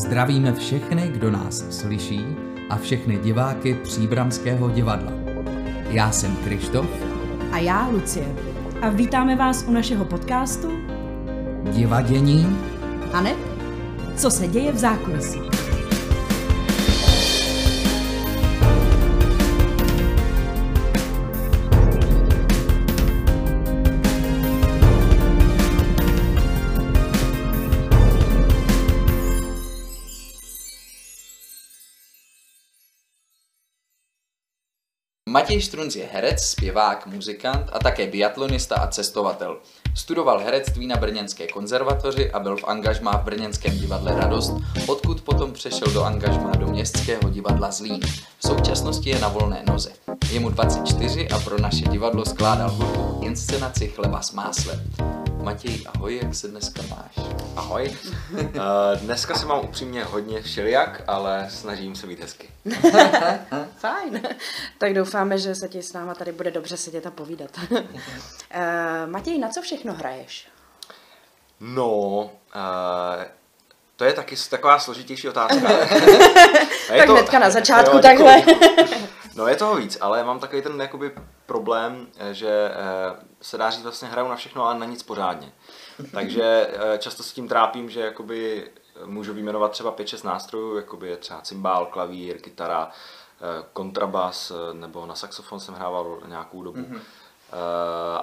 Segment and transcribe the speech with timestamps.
[0.00, 2.26] Zdravíme všechny, kdo nás slyší
[2.70, 5.12] a všechny diváky Příbramského divadla.
[5.90, 6.86] Já jsem Krištof.
[7.52, 8.26] A já Lucie.
[8.82, 10.68] A vítáme vás u našeho podcastu
[11.72, 12.58] Divadění
[13.12, 13.34] a ne,
[14.16, 15.59] co se děje v zákulisí.
[35.50, 39.56] Matěj Štrunc je herec, zpěvák, muzikant a také biatlonista a cestovatel.
[39.94, 44.52] Studoval herectví na Brněnské konzervatoři a byl v angažmá v Brněnském divadle Radost,
[44.86, 48.00] odkud potom přešel do angažmá do Městského divadla Zlín.
[48.38, 49.92] V současnosti je na volné noze.
[50.30, 54.80] Je mu 24 a pro naše divadlo skládal hudbu inscenaci Chleba s máslem.
[55.42, 57.26] Matěj, ahoj, jak se dneska máš?
[57.56, 57.96] Ahoj.
[58.32, 58.50] Uh,
[59.00, 62.48] dneska se mám upřímně hodně všelijak, ale snažím se být hezky.
[63.78, 64.22] Fajn.
[64.78, 67.50] Tak doufáme, že se ti s náma tady bude dobře sedět a povídat.
[67.70, 67.78] uh,
[69.06, 70.48] Matěj, na co všechno hraješ?
[71.60, 72.30] No, uh,
[73.96, 75.68] to je taky taková složitější otázka.
[76.88, 78.42] tak to, hnedka na začátku jo, takhle.
[79.40, 81.12] No je toho víc, ale mám takový ten jakoby
[81.46, 82.70] problém, že
[83.40, 85.52] se dá říct vlastně hraju na všechno, ale na nic pořádně.
[86.12, 88.70] Takže často s tím trápím, že jakoby
[89.04, 92.90] můžu vyjmenovat třeba 5-6 nástrojů, jakoby je třeba cymbál, klavír, kytara,
[93.72, 96.80] kontrabas, nebo na saxofon jsem hrával nějakou dobu.
[96.80, 97.00] Mm-hmm.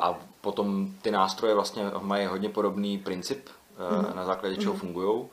[0.02, 4.16] A potom ty nástroje vlastně mají hodně podobný princip, mm-hmm.
[4.16, 4.80] na základě čeho mm-hmm.
[4.80, 5.26] fungují.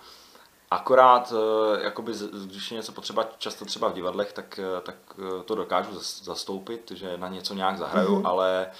[0.74, 1.32] Akorát,
[1.82, 2.12] jakoby,
[2.46, 4.94] když je něco potřeba, často třeba v divadlech, tak, tak
[5.44, 5.90] to dokážu
[6.22, 8.28] zastoupit, že na něco nějak zahraju, mm-hmm.
[8.28, 8.70] ale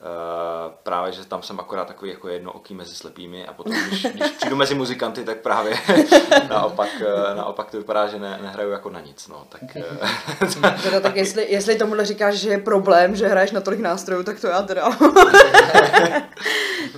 [0.00, 4.06] Uh, právě, že tam jsem akorát takový jako jedno oký mezi slepými a potom, když,
[4.14, 5.74] když přijdu mezi muzikanty, tak právě
[6.48, 6.88] naopak,
[7.34, 9.60] naopak to vypadá, že ne, nehraju jako na nic, no, tak...
[10.82, 14.40] teda, tak jestli, jestli tomuhle říkáš, že je problém, že hraješ na tolik nástrojů, tak
[14.40, 14.90] to já teda.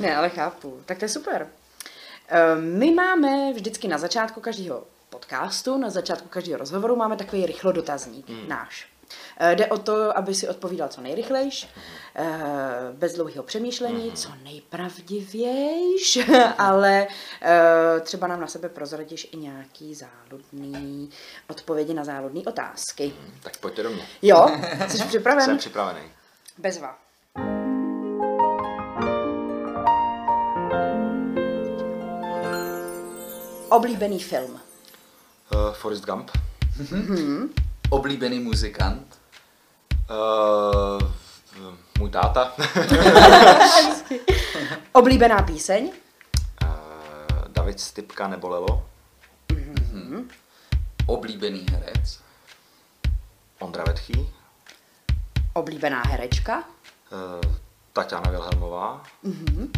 [0.00, 0.80] ne, ale chápu.
[0.86, 1.46] Tak to je super.
[2.60, 8.48] My máme vždycky na začátku každého podcastu, na začátku každého rozhovoru máme takový rychlodotazník hmm.
[8.48, 8.92] náš.
[9.36, 11.68] Eh, jde o to, aby si odpovídal co nejrychlejš,
[12.16, 12.40] eh,
[12.92, 14.16] bez dlouhého přemýšlení, mhm.
[14.16, 16.18] co nejpravdivějš,
[16.58, 17.06] ale
[17.42, 21.10] eh, třeba nám na sebe prozradíš i nějaký záludný
[21.48, 23.14] odpovědi na záludné otázky.
[23.18, 24.06] Mhm, tak pojďte do mě.
[24.22, 24.46] Jo,
[24.88, 25.44] jsi připraven?
[25.44, 26.10] Jsem připravený.
[26.58, 27.01] Bezva.
[33.72, 34.60] Oblíbený film?
[35.54, 36.30] Uh, Forrest Gump.
[36.76, 37.48] Mm-hmm.
[37.90, 39.20] Oblíbený muzikant?
[40.10, 41.00] Uh,
[41.98, 42.52] můj táta.
[44.92, 45.92] Oblíbená píseň?
[46.62, 46.68] Uh,
[47.48, 48.86] David Stipka nebo Lelo.
[49.48, 50.30] Mm-hmm.
[51.06, 52.20] Oblíbený herec?
[53.58, 54.30] Ondra Vetchý.
[55.52, 56.64] Oblíbená herečka?
[57.12, 57.54] Uh,
[57.92, 59.02] Tatiana Vilhelmová.
[59.24, 59.72] Mm-hmm.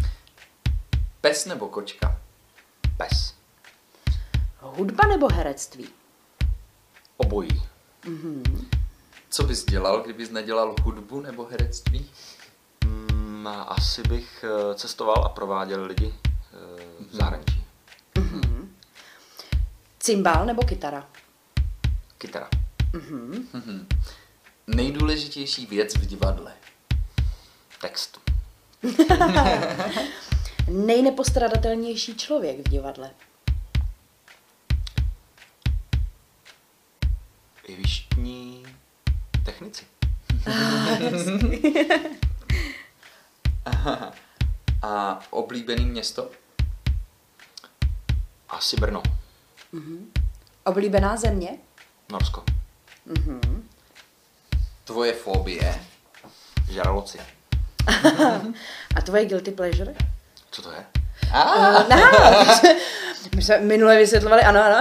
[1.21, 2.17] Pes nebo kočka?
[2.97, 3.35] Pes.
[4.65, 5.87] Hudba nebo herectví?
[7.17, 7.61] Obojí.
[8.03, 8.67] Mm-hmm.
[9.29, 12.11] Co bys dělal, kdybys nedělal hudbu nebo herectví?
[12.83, 16.57] Mm, asi bych eh, cestoval a prováděl lidi eh,
[16.97, 17.09] v mhm.
[17.11, 17.63] zahraničí.
[18.15, 18.67] Mm-hmm.
[19.99, 21.09] Cymbál nebo kytara?
[22.17, 22.49] Kytara.
[22.91, 23.45] Mm-hmm.
[23.53, 23.85] Mm-hmm.
[24.67, 26.53] Nejdůležitější věc v divadle?
[27.81, 28.19] Text.
[30.67, 33.11] Nejnepostradatelnější člověk v divadle?
[37.67, 38.65] Jevištní
[39.45, 39.85] technici.
[44.81, 46.29] A oblíbený město?
[48.49, 49.03] Asi Brno.
[49.73, 50.05] Mm-hmm.
[50.63, 51.57] Oblíbená země?
[52.11, 52.43] Norsko.
[53.07, 53.63] Mm-hmm.
[54.83, 55.81] Tvoje fobie?
[56.71, 57.19] Žraloci.
[58.95, 59.95] A tvoje guilty pleasure?
[60.51, 60.85] Co to je?
[61.33, 61.83] Ah.
[61.83, 62.11] Uh, no,
[63.35, 64.77] my jsme minule vysvětlovali, ano, ano.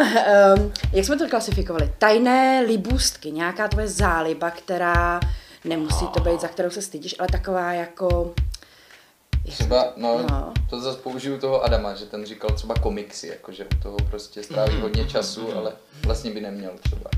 [0.56, 1.92] Um, jak jsme to klasifikovali?
[1.98, 5.20] Tajné libůstky, nějaká tvoje záliba, která
[5.64, 8.34] nemusí to být, za kterou se stydíš, ale taková jako...
[9.48, 13.82] Třeba, no, no, to zase použiju toho Adama, že ten říkal třeba komiksy, jakože u
[13.82, 15.72] toho prostě stráví hodně času, ale
[16.04, 17.10] vlastně by neměl třeba.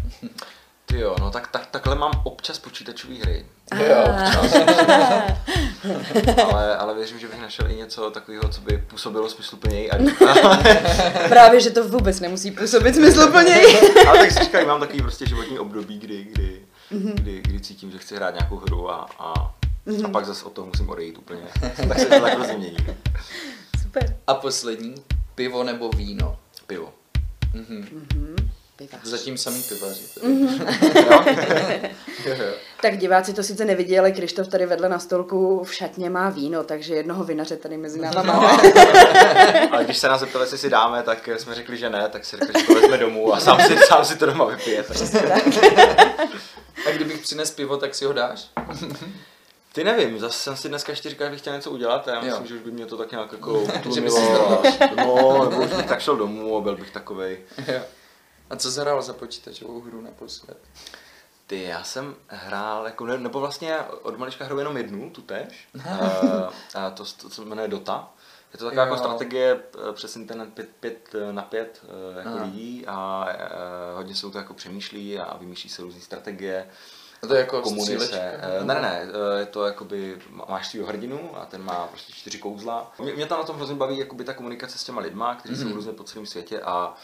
[0.86, 3.46] Ty jo, no tak, tak takhle mám občas počítačové hry.
[3.74, 4.04] Jo,
[6.52, 9.90] ale, ale věřím, že bych našel i něco takového, co by působilo smysluplněji.
[9.90, 9.96] A...
[11.28, 13.80] Právě, že to vůbec nemusí působit smysluplněji.
[14.08, 16.62] ale tak si říkám, mám takový prostě životní období, kdy, kdy,
[16.92, 17.14] mm-hmm.
[17.14, 19.54] kdy, kdy cítím, že chci hrát nějakou hru a, a,
[19.86, 20.06] mm-hmm.
[20.06, 21.42] a pak zase od toho musím odejít úplně.
[21.88, 22.76] tak se to tak rozmění.
[23.82, 24.16] Super.
[24.26, 24.94] A poslední,
[25.34, 26.38] pivo nebo víno?
[26.66, 26.92] Pivo.
[28.76, 29.00] Pivař.
[29.04, 30.02] Zatím samý pivaři.
[30.22, 30.66] Mhm.
[32.26, 32.34] Jo.
[32.82, 36.64] Tak diváci to sice nevidí, ale Krištof tady vedle na stolku v šatně má víno,
[36.64, 38.62] takže jednoho vinaře tady mezi náma máme.
[39.70, 42.36] Ale když se nás zeptali, jestli si dáme, tak jsme řekli, že ne, tak si
[42.36, 44.82] řekli, že to vezme domů a sám si, sám si to doma vypije.
[44.82, 44.96] Tak.
[46.86, 48.46] A kdybych přines pivo, tak si ho dáš?
[49.72, 52.20] Ty nevím, zase jsem si dneska ještě říkal, že bych chtěl něco udělat a já
[52.20, 52.48] myslím, Jo.
[52.48, 54.62] že už by mě to tak nějak jako Že by si utlumilo.
[54.96, 57.38] No, nebo už bych tak šel domů a byl bych takovej.
[57.66, 57.80] Jo.
[58.50, 60.58] A co zahrál za počítačovou hru naposled?
[61.46, 65.68] Ty, já jsem hrál, jako, ne, nebo vlastně od malička hraju jenom jednu, tu tež.
[65.90, 65.98] a,
[66.74, 68.08] a to, to se jmenuje Dota.
[68.52, 68.88] Je to taková Jo.
[68.92, 71.84] jako strategie eh, přes internet 5, 5 na 5
[72.16, 72.44] jako Aha.
[72.44, 73.38] lidí a eh,
[73.96, 76.68] hodně se to jako přemýšlí a vymýšlí se různé strategie.
[77.22, 81.30] A to je jako eh, Ne, ne, ne, eh, je to jakoby, máš svého hrdinu
[81.38, 82.92] a ten má prostě čtyři kouzla.
[82.98, 85.68] Mě, mě tam na tom hrozně baví jakoby ta komunikace s těma lidma, kteří Mhm.
[85.68, 86.94] jsou různě po celém světě a,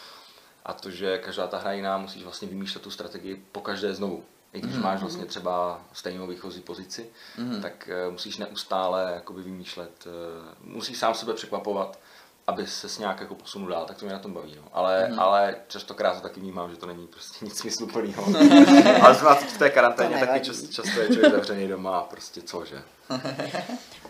[0.65, 4.23] a to, že každá ta hra jiná, musíš vlastně vymýšlet tu strategii po každé znovu.
[4.53, 7.61] I když máš vlastně třeba stejnou výchozí pozici, Mhm.
[7.61, 11.99] tak eh, musíš neustále jakoby vymýšlet, eh, musíš sám sebe překvapovat,
[12.47, 14.55] aby se nějak jako posunul dál, tak to mě na tom baví.
[14.55, 14.63] No.
[14.73, 15.19] Ale, Mhm.
[15.19, 18.23] ale častokrát to taky vnímám, že to není prostě nic smysluplného.
[19.01, 22.81] ale zrovna v té karanténě taky čas, často je člověk zavřený doma a prostě cože.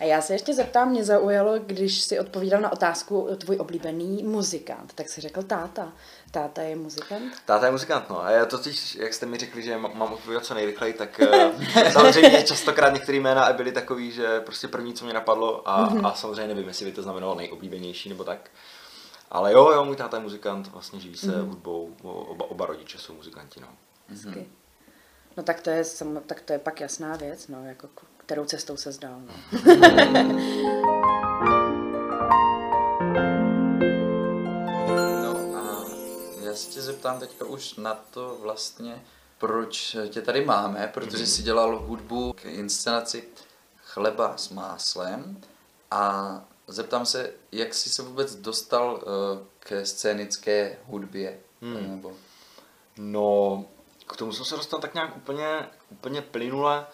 [0.00, 4.92] A já se ještě zeptám, mě zaujalo, když si odpovídal na otázku tvůj oblíbený muzikant,
[4.94, 5.92] tak si řekl táta.
[6.30, 7.32] Táta je muzikant?
[7.46, 8.24] Táta je muzikant, no.
[8.24, 11.90] A já totiž, jak jste mi řekli, že má- mám odpovídat co nejrychleji, tak eh,
[11.92, 15.74] samozřejmě častokrát některé jména byly takový, že prostě první, co mě napadlo a,
[16.04, 18.50] a samozřejmě nevím, jestli by to znamenalo nejoblíbenější nebo tak.
[19.30, 22.98] Ale jo, jo, můj táta je muzikant, vlastně živí se hudbou, o- oba, oba rodiče
[22.98, 23.68] jsou muzikanti, no.
[24.08, 24.46] Hezky.
[25.36, 25.82] No tak to, je,
[26.26, 27.88] tak to je pak jasná věc, no, jako
[28.26, 29.20] kterou cestou se zdal.
[29.20, 29.34] No.
[35.22, 35.84] No a
[36.40, 39.04] já se tě zeptám teďka už na to vlastně,
[39.38, 43.24] proč tě tady máme, protože jsi dělal hudbu k inscenaci
[43.76, 45.40] Chleba s máslem
[45.90, 51.38] a zeptám se, jak jsi se vůbec dostal eh, k scénické hudbě?
[51.62, 51.90] Hmm.
[51.90, 52.12] Nebo...
[52.98, 53.64] No,
[54.06, 56.86] k tomu jsem se dostal tak nějak úplně, úplně plynule.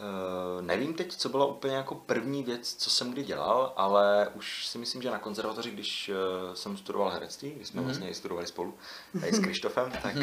[0.00, 4.66] Uh, nevím teď, co byla úplně jako první věc, co jsem kdy dělal, ale už
[4.66, 7.84] si myslím, že na konzervatoři, když uh, jsem studoval herectví, když jsme mm-hmm.
[7.84, 8.74] vlastně i studovali spolu
[9.20, 10.16] tady s Krištofem, tak...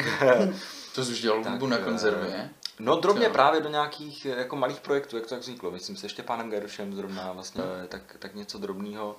[0.98, 2.50] To jsi už dělal tak, na eh, konzervě?
[2.78, 3.32] No drobně Jo.
[3.32, 5.70] právě do nějakých eh, jako malých projektů, jak to tak vzniklo.
[5.70, 9.16] Myslím se ještě pánem Garušem zrovna vlastně, eh, tak, tak něco drobného.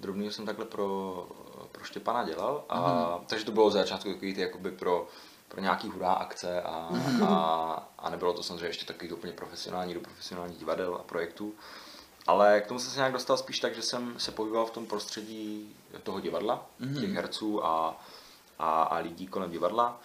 [0.00, 1.26] Drobného jsem takhle pro,
[1.72, 2.64] pro Štěpana dělal.
[2.68, 5.08] A, Takže to bylo za začátku takový ty jakoby pro,
[5.48, 6.88] pro nějaký hudá akce a,
[7.26, 11.54] a, a, nebylo to samozřejmě ještě takový úplně profesionální do profesionálních divadel a projektů.
[12.26, 14.86] Ale k tomu jsem se nějak dostal spíš tak, že jsem se pohyboval v tom
[14.86, 17.00] prostředí toho divadla, mm-hmm.
[17.00, 18.00] těch herců a,
[18.58, 20.00] a, a lidí kolem divadla.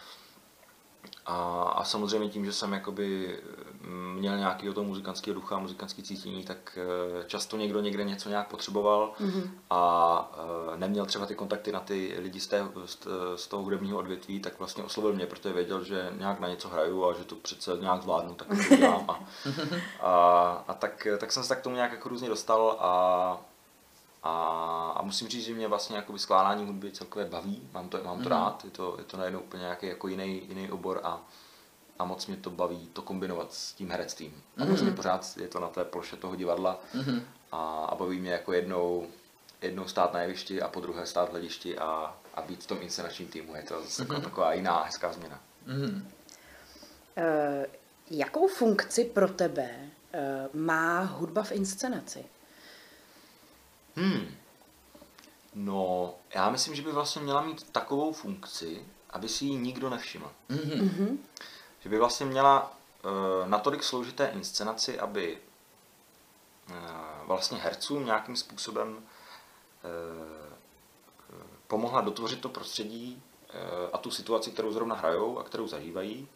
[1.26, 3.40] A, a samozřejmě tím, že jsem jakoby
[3.82, 8.48] mm, měl nějaký toho muzikantského ducha, muzikantský cítění, tak eh, často někdo někde něco nějak
[8.48, 9.50] potřeboval mm-hmm.
[9.70, 10.32] a
[10.74, 14.40] eh, neměl třeba ty kontakty na ty lidi z, té, z, z toho hudebního odvětví,
[14.40, 17.72] tak vlastně oslovil mě, protože věděl, že nějak na něco hraju a že to přece
[17.82, 19.06] nějak zvládnu, tak to dělám.
[19.08, 19.20] A,
[20.08, 23.53] a, a tak, tak jsem se tak k tomu nějak jako různě dostal a
[24.24, 28.24] a, a musím říct, že mě vlastně jakoby skládání hudby celkově baví, mám to, mám
[28.24, 31.22] to rád, je to, je to najednou úplně nějaký jako jiný, jiný obor a,
[32.00, 34.44] a moc mě to baví to kombinovat s tím herectvím.
[34.58, 36.80] A vlastně pořád je to na té ploše toho divadla
[37.52, 39.08] a, a baví mě jako jednou,
[39.62, 42.78] jednou stát na jevišti a po druhé stát v hledišti a, a být v tom
[42.82, 43.56] inscenačním týmu.
[43.56, 45.40] Je to zase taková, taková jiná hezká změna.
[45.66, 46.10] Mhm.
[47.18, 47.66] Eh,
[48.12, 49.70] jakou funkci pro tebe
[50.14, 52.26] eh, má hudba v inscenaci?
[53.96, 54.36] Hmm.
[55.56, 60.32] No, já myslím, že by vlastně měla mít takovou funkci, aby si ji nikdo nevšiml.
[60.50, 61.20] Mhm.
[61.80, 62.74] Že by vlastně měla
[63.04, 65.38] uh, natolik složité inscenaci, aby
[66.70, 66.76] uh,
[67.28, 69.04] vlastně hercům nějakým způsobem uh,
[71.68, 73.24] pomohla dotvořit to prostředí
[73.54, 76.28] uh, a tu situaci, kterou zrovna hrajou a kterou zažívají.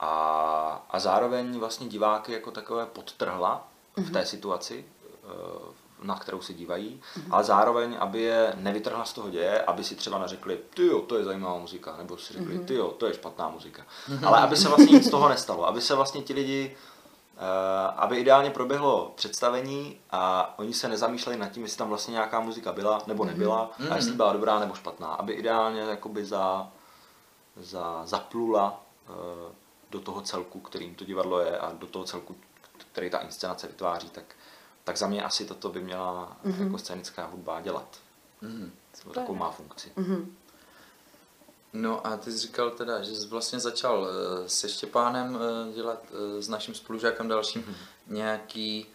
[0.00, 4.84] A, a zároveň vlastně diváky jako takové podtrhla v té situaci,
[5.24, 9.94] uh, na kterou se dívají, ale zároveň, aby je nevytrhla z toho děje, aby si
[9.94, 13.14] třeba neřekli, ty jo, to je zajímavá muzika, nebo si řekli, ty jo, to je
[13.14, 13.86] špatná muzika.
[14.26, 16.76] Ale aby se vlastně nic z toho nestalo, aby se vlastně ti lidi,
[17.36, 17.40] uh,
[17.96, 22.72] aby ideálně proběhlo představení a oni se nezamýšleli nad tím, jestli tam vlastně nějaká muzika
[22.72, 26.68] byla nebo nebyla, a jestli byla dobrá nebo špatná, aby ideálně jakoby za,
[27.56, 29.14] za, zaplula uh,
[29.90, 32.36] do toho celku, kterým to divadlo je a do toho celku,
[32.92, 34.24] který ta inscenace vytváří, tak,
[34.84, 36.64] tak za mě asi toto by měla mm-hmm.
[36.64, 37.98] jako scénická hudba dělat.
[38.40, 38.72] Mhm.
[38.94, 39.12] Mm-hmm.
[39.12, 39.92] Takovou má funkci.
[39.96, 40.36] Mhm.
[41.72, 46.04] No a ty jsi říkal teda, že jsi vlastně začal eh, se Štěpánem eh, dělat
[46.10, 47.74] eh, s naším spolužákem dalším mm-hmm.
[48.06, 48.86] nějaký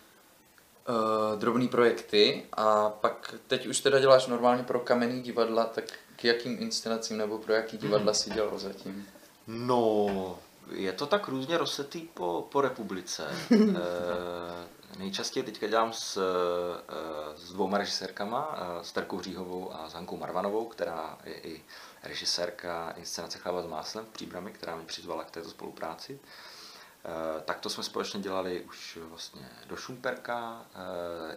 [0.89, 5.84] uh, drobný projekty a pak teď už teda děláš normálně pro kamenný divadla, tak
[6.15, 9.08] k jakým inscenacím nebo pro jaký divadla si dělal zatím?
[9.48, 10.39] No,
[10.72, 13.27] je to tak různě rozsetý po, po republice.
[13.51, 19.93] e, nejčastěji teďka dělám s, e, s dvouma režisérkama, e, s Terkou Říhovou a s
[19.93, 21.63] Hankou Marvanovou, která je i
[22.03, 26.19] režisérka inscenace Chleba s máslem v Příbrami, která mě přizvala k této spolupráci.
[26.19, 30.65] E, tak to jsme společně dělali už vlastně do Šumperka,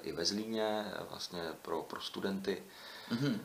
[0.02, 2.62] i ve Zlíně, vlastně pro, pro studenty
[3.12, 3.38] mm-hmm.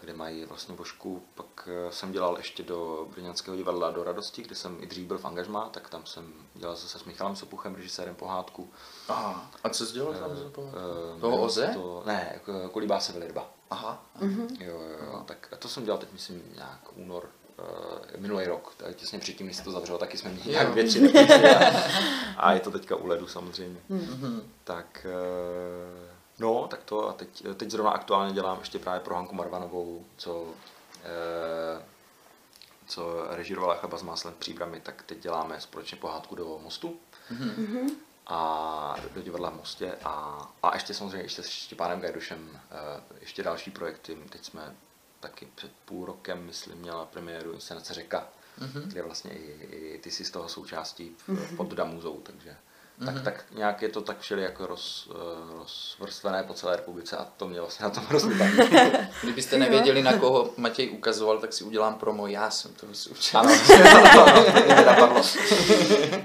[0.00, 1.22] kde mají vlastně vošku.
[1.34, 5.18] Pak eh, jsem dělal ještě do Brněnského divadla do Radosti, kde jsem i dřív byl
[5.18, 8.70] v angažmá, tak tam jsem dělal zase s Michalem Sopuchem, režisérem pohádku.
[9.08, 9.50] Aha.
[9.64, 10.80] A co jsi dělal tam za pohádku?
[11.20, 11.70] Toho Oze?
[11.74, 12.40] To, ne,
[12.72, 13.50] Kolíbá se velirba.
[13.70, 14.06] Aha.
[14.20, 14.56] Mm-hmm.
[14.60, 15.22] Jo, jo, jo.
[15.26, 17.28] Tak a to jsem dělal teď, myslím, nějak únor,
[18.18, 22.40] minulý rok, těsně předtím, než se to zavřelo, taky jsme měli nějak dvě, tři a,
[22.40, 23.80] a je to teďka u ledu samozřejmě.
[23.90, 24.40] Mm-hmm.
[24.64, 25.06] Tak
[26.42, 30.46] No, tak to a teď, teď zrovna aktuálně dělám ještě právě pro Hanku Marvanovou, co,
[31.04, 31.82] eh,
[32.86, 36.96] co režírovala Chleba s máslem v Příbrami, tak teď děláme společně pohádku do Mostu.
[37.32, 37.90] Mm-hmm.
[38.26, 43.42] A do divadla v Mostě a, a ještě samozřejmě ještě s Štěpánem Gajdušem eh, ještě
[43.42, 44.18] další projekty.
[44.30, 44.74] Teď jsme
[45.20, 48.82] taky před půl rokem, myslím, měla premiéru inscenace Řeka, mm-hmm.
[48.82, 49.52] kde vlastně i,
[49.94, 51.56] i ty jsi z toho součástí mm-hmm.
[51.56, 53.22] pod Damuzou, takže tak, mm-hmm.
[53.22, 57.48] tak nějak je to tak všeli jako roz, eh, rozvrstvené po celé republice a to
[57.48, 58.58] mě vlastně na tom hrozně baví.
[59.22, 63.40] Kdybyste nevěděli, na koho Matěj ukazoval, tak si udělám promo, já jsem toho si učil.
[63.40, 63.52] Ano,
[65.02, 65.22] ano,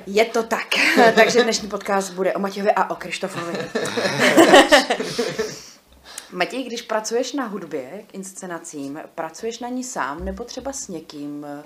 [0.05, 0.67] Je to tak,
[1.15, 3.57] takže dnešní podcast bude o Matějovi a o Krištofovi.
[6.31, 11.45] Matěj, když pracuješ na hudbě k inscenacím, pracuješ na ní sám nebo třeba s někým,
[11.45, 11.63] eh,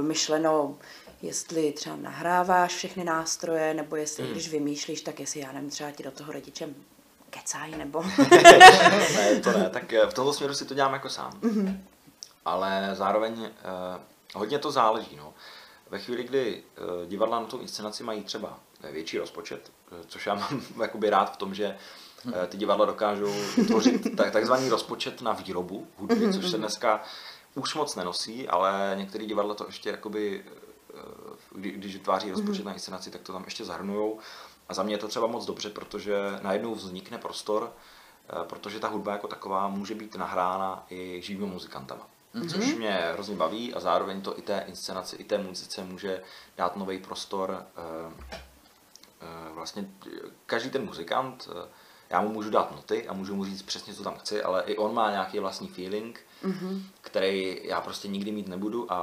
[0.00, 0.78] myšleno
[1.22, 4.32] jestli třeba nahráváš všechny nástroje, nebo jestli hmm.
[4.32, 6.74] když vymýšlíš, tak jestli já nevím, třeba ti do toho rodičem
[7.30, 8.02] kecají, nebo...
[9.14, 11.32] ne, to ne, tak eh, v tomto směru si to dělám jako sám.
[11.40, 11.80] Mm-hmm.
[12.44, 13.48] Ale zároveň uh,
[14.34, 15.34] hodně to záleží, no.
[15.90, 16.62] Ve chvíli, kdy
[17.02, 18.58] uh, divadla na tu inscenaci mají třeba
[18.92, 19.72] větší rozpočet,
[20.06, 21.76] což já mám jakoby rád v tom, že
[22.24, 23.34] uh, ty divadla dokážou
[23.66, 27.02] tvořit tak, takzvaný rozpočet na výrobu hudby, což se dneska
[27.54, 30.44] už moc nenosí, ale některé divadla to ještě jakoby
[31.54, 32.66] kdy, když vytváří rozpočet mm-hmm.
[32.66, 34.18] na inscenaci, tak to tam ještě zahrnujou.
[34.68, 37.72] A za mě je to třeba moc dobře, protože najednou vznikne prostor,
[38.28, 42.06] eh, protože ta hudba jako taková může být nahrána i živými muzikantama.
[42.34, 42.50] Mm-hmm.
[42.50, 46.22] Což mě hrozně baví a zároveň to i té inscenaci, i té muzice může
[46.56, 47.66] dát nový prostor.
[47.76, 48.24] Eh,
[49.20, 49.90] eh, vlastně
[50.46, 51.48] každý ten muzikant,
[52.10, 54.76] já mu můžu dát noty a můžu mu říct přesně, co tam chci, ale i
[54.76, 56.82] on má nějaký vlastní feeling mm-hmm.
[57.00, 58.96] který já prostě nikdy mít nebudu a,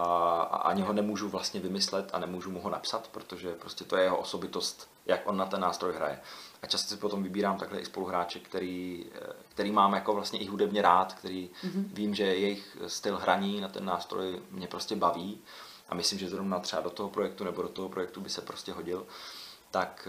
[0.44, 4.04] a ani ho nemůžu vlastně vymyslet a nemůžu mu ho napsat, protože prostě to je
[4.04, 6.20] jeho osobitost, jak on na ten nástroj hraje.
[6.62, 9.06] A často si potom vybírám takhle i spoluhráče, který,
[9.50, 11.86] který mám jako vlastně i hudebně rád, který mm-hmm.
[11.94, 15.42] vím, že jejich styl hraní na ten nástroj mě prostě baví
[15.90, 18.72] a myslím, že zrovna třeba do toho projektu nebo do toho projektu by se prostě
[18.72, 19.06] hodil,
[19.72, 20.08] tak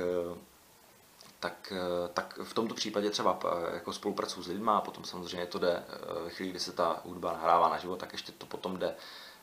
[1.40, 5.47] tak, eh, tak v tomto případě třeba eh, jako spolupracuji s lidmi a potom samozřejmě
[5.47, 8.47] to jde eh, ve chvíli, kdy se ta hudba nahrává na život, tak ještě to
[8.47, 8.95] potom jde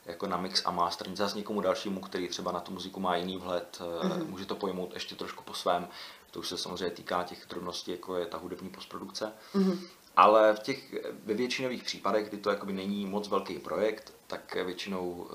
[0.05, 3.37] jako na mix a mastering zase někomu dalšímu, který třeba na tu muziku má jiný
[3.37, 4.27] vhled, mm-hmm.
[4.29, 5.87] může to pojmout ještě trošku po svém.
[6.31, 9.33] To už se samozřejmě týká těch drobností, jako je ta hudební postprodukce.
[9.55, 9.79] Mm-hmm.
[10.15, 15.27] Ale v těch ve většinových případech, kdy to jakoby není moc velký projekt, tak většinou,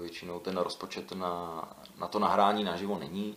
[0.00, 1.64] většinou ten rozpočet na,
[1.98, 3.36] na to nahrání naživo není.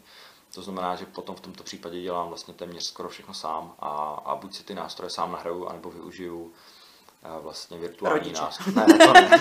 [0.58, 4.36] To znamená, že potom v tomto případě dělám vlastně téměř skoro všechno sám a, a
[4.36, 6.54] buď si ty nástroje sám nahraju, anebo využiju
[7.24, 8.76] eh, vlastně virtuální nástroje.
[8.76, 9.40] Ne, to ne,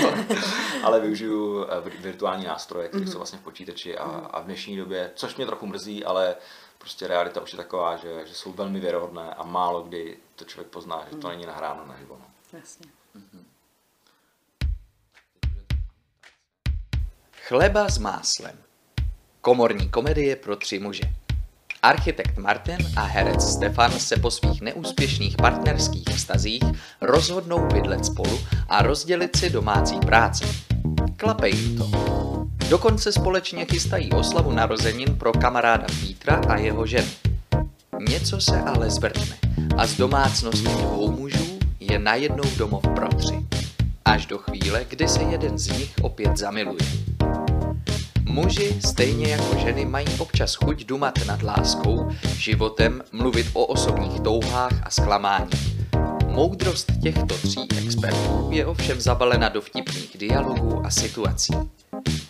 [0.00, 0.42] to ne.
[0.82, 3.12] Ale využiju eh, virtuální nástroje, které mm-hmm.
[3.12, 6.36] jsou vlastně v počítači a, a v dnešní době, což mě trochu mrzí, ale
[6.78, 10.68] prostě realita už je taková, že, že jsou velmi věrohodné a málo kdy to člověk
[10.68, 11.36] pozná, že to mhm.
[11.36, 12.16] není nahráno na živo.
[12.20, 12.26] No.
[12.58, 12.86] Jasně.
[13.16, 13.44] Mm-hmm.
[17.32, 18.67] Chleba s máslem.
[19.48, 21.02] Komorní komedie pro tři muže.
[21.82, 26.62] Architekt Martin a herec Stefan se po svých neúspěšných partnerských vztazích
[27.00, 30.44] rozhodnou bydlet spolu a rozdělit si domácí práce.
[31.16, 31.90] Klape jim to.
[32.68, 37.10] Dokonce společně chystají oslavu narozenin pro kamaráda Pítra a jeho ženy.
[38.08, 39.36] Něco se ale zvrtne
[39.76, 43.46] a z domácnosti dvou mužů je najednou domov pro tři.
[44.04, 47.07] Až do chvíle, kdy se jeden z nich opět zamiluje.
[48.28, 54.72] Muži, stejně jako ženy, mají občas chuť dumat nad láskou, životem, mluvit o osobních touhách
[54.82, 55.78] a zklamáních.
[56.26, 61.54] Moudrost těchto tří expertů je ovšem zabalena do vtipných dialogů a situací.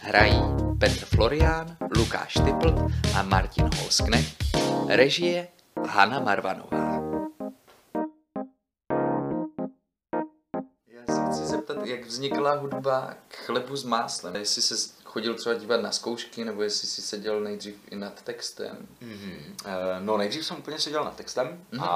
[0.00, 0.42] Hrají
[0.78, 4.44] Petr Florián, Lukáš Typl a Martin Holsknecht,
[4.88, 5.48] režie
[5.86, 7.02] Hana Marvanová.
[10.88, 14.36] Já se chci zeptat, jak vznikla hudba k chlebu s máslem.
[14.36, 14.76] Jestli se
[15.08, 18.88] chodil třeba dívat na zkoušky, nebo jestli si seděl nejdřív i nad textem.
[19.02, 19.40] Mm-hmm.
[20.00, 21.82] No nejdřív jsem úplně seděl nad textem Mhm.
[21.84, 21.88] a,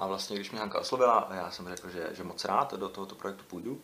[0.00, 3.14] a vlastně když mě Hanka oslovila, já jsem řekl, že, že moc rád do tohoto
[3.14, 3.80] projektu půjdu,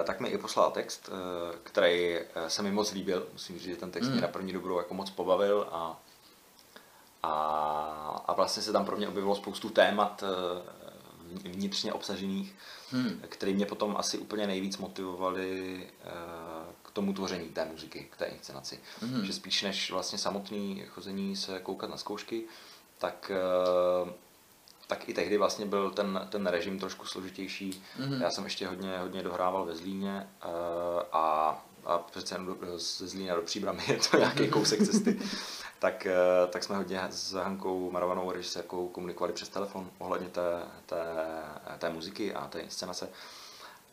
[0.00, 2.18] eh, tak mi i poslala text, eh, který
[2.48, 3.26] se mi moc líbil.
[3.32, 6.00] Musím říct, že ten text mě na první dobrou jako moc pobavil a,
[7.22, 7.32] a,
[8.26, 10.24] a vlastně se tam pro mě objevilo spoustu témat
[11.44, 12.54] vnitřně obsažených,
[12.90, 13.20] Hmm.
[13.28, 15.86] které mě potom asi úplně nejvíc motivovaly
[16.92, 18.80] tomu tvoření té muziky, k té inscenaci.
[19.02, 19.24] Mhm.
[19.26, 22.44] Že spíš než vlastně samotný chození se koukat na zkoušky,
[22.98, 24.12] tak, eh,
[24.86, 27.84] tak i tehdy vlastně byl ten, ten režim trošku složitější.
[27.98, 28.22] Mhm.
[28.22, 30.46] Já jsem ještě hodně, hodně dohrával ve Zlíně eh,
[31.12, 35.20] a, a přece jen do- ze Zlína do Příbramy je to nějaký kousek cesty.
[35.78, 36.16] tak, eh,
[36.50, 41.04] tak jsme hodně s Hankou Marovanou režisérkou komunikovali přes telefon ohledně té, té,
[41.78, 43.08] té muziky a té inscenace.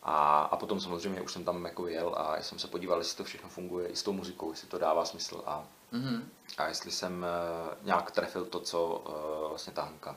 [0.02, 3.24] A, a potom samozřejmě už jsem tam jako jel a jsem se podíval, jestli to
[3.24, 6.28] všechno funguje i s tou muzikou, jestli to dává smysl a, Mhm.
[6.58, 10.16] a jestli jsem eh, nějak trefil to, co eh, vlastně ta Hanka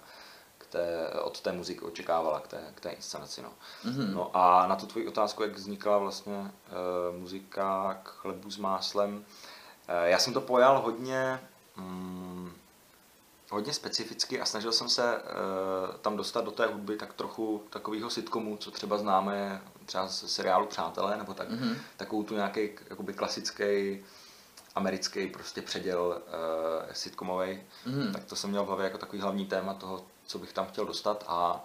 [0.57, 3.41] k té, od té muziky očekávala k té, k té inscenaci.
[3.41, 3.49] No.
[3.83, 4.13] Mhm.
[4.13, 9.15] no a na tu tvoji otázku, jak vznikla vlastně uh, muzika k chlebu s máslem,
[9.15, 9.23] uh,
[10.03, 11.39] já jsem to pojal hodně,
[11.77, 12.53] mm,
[13.53, 18.09] hodně specificky a snažil jsem se uh, tam dostat do té hudby tak trochu takového
[18.09, 21.75] sitcomu, co třeba známe třeba z seriálu Přátelé, nebo tak, Mhm.
[21.97, 23.99] takovou tu nějaký jakoby klasický
[24.75, 28.13] americký prostě předěl uh, sitcomový, Mhm.
[28.13, 30.85] tak to jsem měl v hlavě jako takový hlavní téma toho, co bych tam chtěl
[30.85, 31.63] dostat a,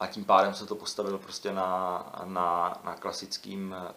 [0.00, 3.92] a tím pádem jsem to postavil prostě na, na, na klasickým eh,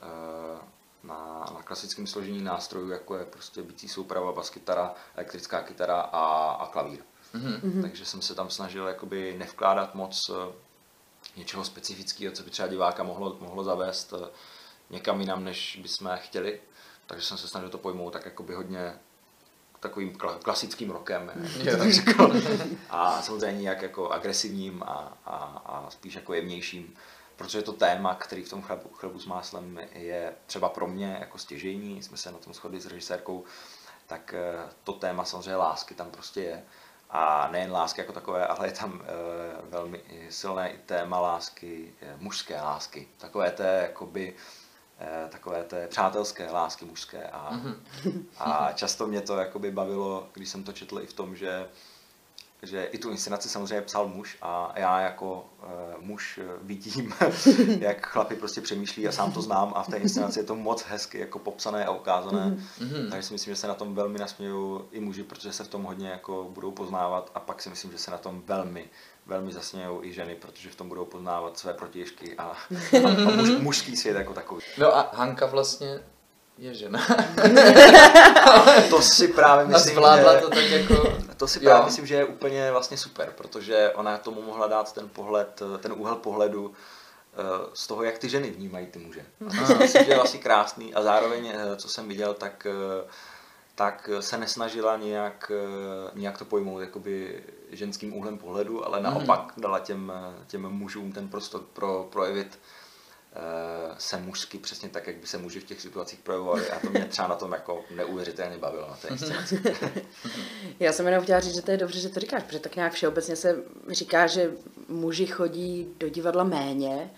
[1.08, 6.68] na, na klasickém složení nástrojů, jako je prostě bicí souprava, baskytara, elektrická kytara a, a
[6.68, 7.00] klavír.
[7.34, 7.82] Mhm.
[7.82, 10.54] Takže jsem se tam snažil jakoby nevkládat moc eh,
[11.38, 14.30] něčeho specifického, co by třeba diváka mohlo, mohlo zavést eh,
[14.90, 16.62] někam jinam, než bychom chtěli.
[17.06, 18.94] Takže jsem se snažil to pojmout tak jakoby hodně
[19.80, 21.32] takovým kla- klasickým rokem,
[21.64, 21.84] jak Jo.
[21.84, 22.34] bych řekl.
[22.90, 26.96] A samozřejmě nějak jako agresivním a, a, a spíš jako jemnějším.
[27.36, 31.38] Protože to téma, který v tom chlebu, chlebu s máslem je třeba pro mě jako
[31.38, 33.44] stěžejní, jsme se na tom shodli s režisérkou,
[34.08, 36.64] tak eh, to téma samozřejmě lásky tam prostě je.
[37.10, 39.06] A nejen lásky jako takové, ale je tam e,
[39.70, 43.08] velmi silné i téma lásky, e, mužské lásky.
[43.18, 44.36] Takové té, jakoby,
[45.30, 47.28] takové té přátelské lásky mužské.
[47.28, 47.60] A,
[48.40, 51.70] a často mě to jakoby bavilo, když jsem to četl i v tom, že
[52.62, 57.14] že i tu inscenaci samozřejmě psal muž a já jako uh, muž eh, vidím,
[57.80, 60.84] jak chlapi prostě přemýšlí a sám to znám a v té inscenaci je to moc
[60.84, 62.58] hezky jako popsané a ukázané.
[62.82, 63.10] Mhm.
[63.10, 65.84] Takže si myslím, že se na tom velmi nasmějou i muži, protože se v tom
[65.84, 68.90] hodně jako budou poznávat a pak si myslím, že se na tom velmi,
[69.26, 72.58] velmi zasmějou i ženy, protože v tom budou poznávat své protějšky a, a,
[73.08, 74.62] a muž, mužský svět jako takový.
[74.78, 76.00] No a Hanka vlastně
[76.58, 77.00] je žena.
[78.90, 80.40] To si právě A myslím, zvládla že...
[80.40, 81.14] to tak jako...
[81.38, 81.66] To si Jo.
[81.66, 85.94] právě myslím, že je úplně vlastně super, protože ona tomu mohla dát ten pohled, ten
[85.98, 86.74] úhel pohledu
[87.34, 89.26] eh, z toho, jak ty ženy vnímají ty muže.
[89.48, 92.68] A to si myslím, že je vlastně krásný a zároveň, eh, co jsem viděl, tak,
[92.70, 93.08] eh,
[93.76, 95.52] tak se nesnažila nějak,
[96.14, 100.14] nějak to pojmout jakoby ženským úhlem pohledu, ale naopak dala těm,
[100.48, 102.60] těm mužům ten prostor pro projevit
[103.98, 107.06] se mužsky přesně tak, jak by se muži v těch situacích projevovali a to mě
[107.06, 109.62] třeba na tom jako neuvěřitelně bavilo na té inscenaci.
[110.80, 112.94] Já jsem jenom chtěla říct, že to je dobře, že to říkáš, protože tak nějak
[112.94, 114.52] všeobecně se říká, že
[114.88, 117.12] muži chodí do divadla méně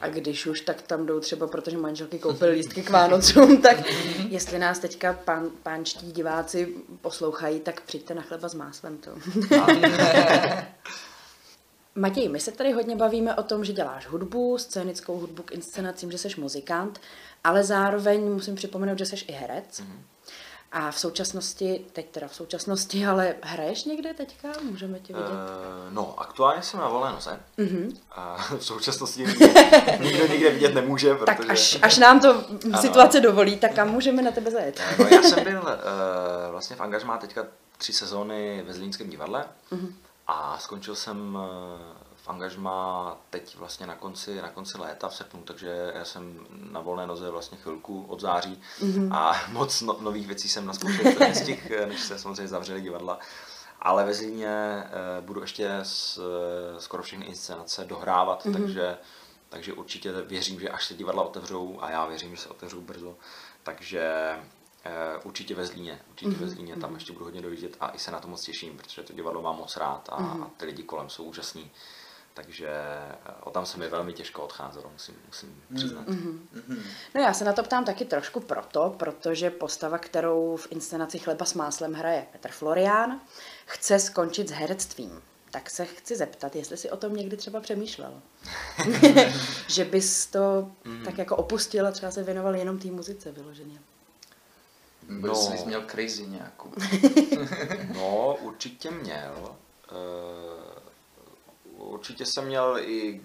[0.00, 3.76] a když už, tak tam jdou třeba, protože manželky koupily lístky k Vánocům, tak
[4.28, 8.98] jestli nás teďka pán, pánští diváci poslouchají, tak přijďte na chleba s máslem.
[8.98, 9.10] To.
[11.98, 16.10] Matěj, my se tady hodně bavíme o tom, že děláš hudbu, scénickou hudbu k inscenacím,
[16.10, 17.00] že jsi muzikant,
[17.44, 19.80] ale zároveň musím připomenout, že jsi i herec.
[19.80, 20.00] Mm-hmm.
[20.72, 24.48] A v současnosti, teď teda v současnosti, ale hraješ někde teďka?
[24.62, 25.28] Můžeme tě vidět?
[25.28, 27.40] Eh, no, aktuálně jsem na volné noze.
[27.56, 27.96] Mhm.
[28.10, 29.26] A v současnosti
[30.00, 31.26] nikdo, nikde vidět nemůže, protože...
[31.26, 32.44] Tak až, až nám to
[32.80, 34.80] situace dovolí, tak kam můžeme na tebe zajet?
[34.98, 37.46] No, já jsem byl uh, vlastně v angažmá teďka
[37.78, 39.94] tři sezóny ve Zlínském divadle Mhm.
[40.28, 41.40] A skončil jsem uh,
[42.14, 46.80] v angažmá teď vlastně na konci, na konci léta v srpnu, takže já jsem na
[46.80, 49.12] volné noze vlastně chvilku od září Mhm.
[49.12, 53.18] a moc no, nových věcí jsem naskoušel nestihl, než se samozřejmě zavřeli divadla.
[53.80, 58.52] Ale ve Zlíně eh, budu ještě s, eh, skoro všechny inscenace dohrávat, mm-hmm.
[58.52, 58.98] takže,
[59.48, 63.16] takže určitě věřím, že až se divadla otevřou, a já věřím, že se otevřou brzo,
[63.62, 64.36] takže
[65.24, 66.40] určitě ve Zlíně, určitě mm-hmm.
[66.40, 69.02] ve Zlíně, tam ještě budu hodně dojíždět a i se na to moc těším, protože
[69.02, 70.42] to divadlo mám moc rád a, mm-hmm.
[70.42, 71.70] a ty lidi kolem jsou úžasní.
[72.34, 72.70] Takže
[73.40, 76.06] o tam se mi velmi těžko odcházelo, musím, musím přiznat.
[76.06, 76.38] Mm-hmm.
[77.14, 81.44] No já se na to ptám taky trošku proto, protože postava, kterou v inscenaci Chleba
[81.44, 83.20] s máslem hraje Petr Florián,
[83.66, 85.22] chce skončit s herectvím.
[85.50, 88.22] Tak se chci zeptat, jestli si o tom někdy třeba přemýšlel.
[89.68, 91.04] že bys to mm.
[91.04, 93.80] tak jako opustil a třeba se věnoval jenom té muzice vyloženě.
[95.08, 95.34] No.
[95.34, 96.72] Jsi měl crazy nějakou.
[97.94, 99.56] no, určitě měl.
[99.92, 100.78] Uh,
[101.78, 103.20] určitě jsem měl i,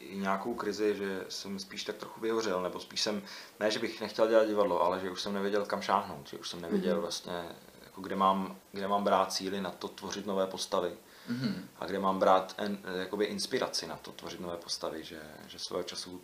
[0.00, 3.22] i nějakou krizi, že jsem spíš tak trochu vyhořel, nebo spíš jsem,
[3.60, 6.48] ne, že bych nechtěl dělat divadlo, ale že už jsem nevěděl, kam šáhnout, že už
[6.48, 7.00] jsem nevěděl mm-hmm.
[7.00, 7.44] vlastně,
[7.84, 10.92] jako kde, mám, kde mám brát síly na to tvořit nové postavy.
[11.30, 11.54] Mm-hmm.
[11.78, 15.82] A kde mám brát en, jakoby inspiraci na to tvořit nové postavy, že, že svého
[15.82, 16.20] času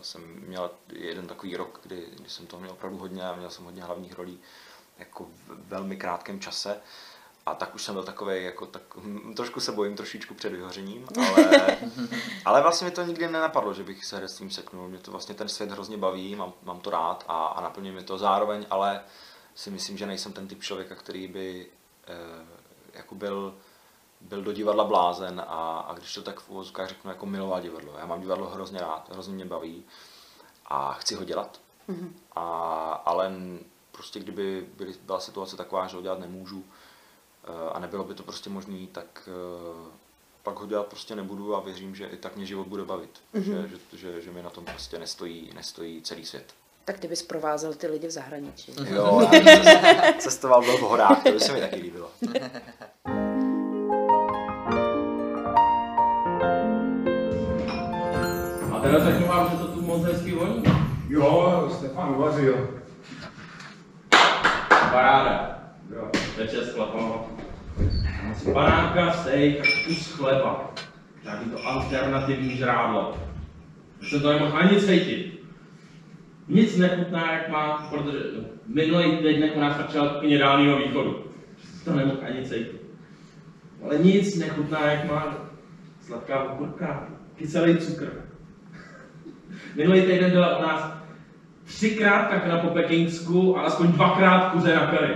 [0.00, 3.64] jsem měl jeden takový rok, kdy, kdy jsem toho měl opravdu hodně a měl jsem
[3.64, 4.40] hodně hlavních rolí
[4.98, 6.80] jako v velmi krátkém čase
[7.46, 11.06] a tak už jsem byl takový, jako tak, hm, trošku se bojím trošičku před vyhořením,
[11.16, 11.76] ale,
[12.44, 14.88] ale vlastně mi to nikdy nenapadlo, že bych se herectvím seknul.
[14.88, 18.02] Mě to vlastně ten svět hrozně baví, mám, mám to rád a, a naplňuje mi
[18.02, 19.00] to zároveň, ale
[19.54, 21.66] si myslím, že nejsem ten typ člověka, který by
[22.06, 22.46] eh,
[22.94, 23.54] jako byl,
[24.20, 27.94] byl do divadla blázen a, a když to tak v uvozovkách řeknu, jako miloval divadlo.
[27.98, 29.84] Já mám divadlo hrozně rád, hrozně mě baví
[30.66, 31.60] a chci ho dělat.
[31.88, 32.10] Mm-hmm.
[32.36, 32.42] A,
[33.04, 33.32] ale
[33.92, 36.64] prostě kdyby byly, byla situace taková, že ho dělat nemůžu,
[37.48, 39.90] Eh, a nebylo by to prostě možné, tak eh,
[40.42, 43.10] pak ho dělat prostě nebudu a věřím, že i tak mě život bude bavit.
[43.34, 43.62] Mm-hmm.
[43.62, 46.54] Že, že, že, že mi na tom prostě nestojí, nestojí celý svět.
[46.84, 48.74] Tak ty bys provázel ty lidi v zahraničí.
[48.84, 52.10] Jo, já cestoval byl v horách, to by se mi taky líbilo.
[58.88, 60.62] teda řeknu vám, že to tu moc hezky voní.
[61.08, 62.68] Jo, Stefan uvařil.
[64.92, 65.58] Paráda.
[65.96, 66.10] Jo.
[66.38, 67.14] Večer s chlapama.
[68.52, 70.74] Banánka, steak, kus chleba.
[71.24, 73.14] Žádný to alternativní žrádlo.
[74.02, 75.44] Já jsem to nemohl ani cítit.
[76.48, 78.18] Nic nechutná, jak má, protože
[78.66, 81.24] minulý týden u nás začala kuchyně dálního východu.
[81.84, 82.82] To nemohl ani cítit.
[83.84, 85.36] Ale nic nechutná, jak má
[86.00, 88.27] sladká okurka, kyselý cukr.
[89.74, 90.92] Minulý týden byla u nás
[91.64, 95.14] třikrát kakna po pekingsku a aspoň dvakrát kuře na curry.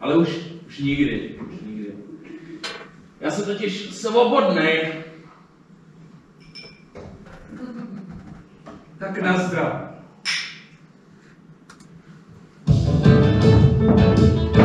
[0.00, 1.92] Ale už, už nikdy, už nikdy.
[3.20, 4.68] Já jsem totiž svobodný.
[8.98, 9.94] Tak nazdra.
[13.86, 14.57] Takže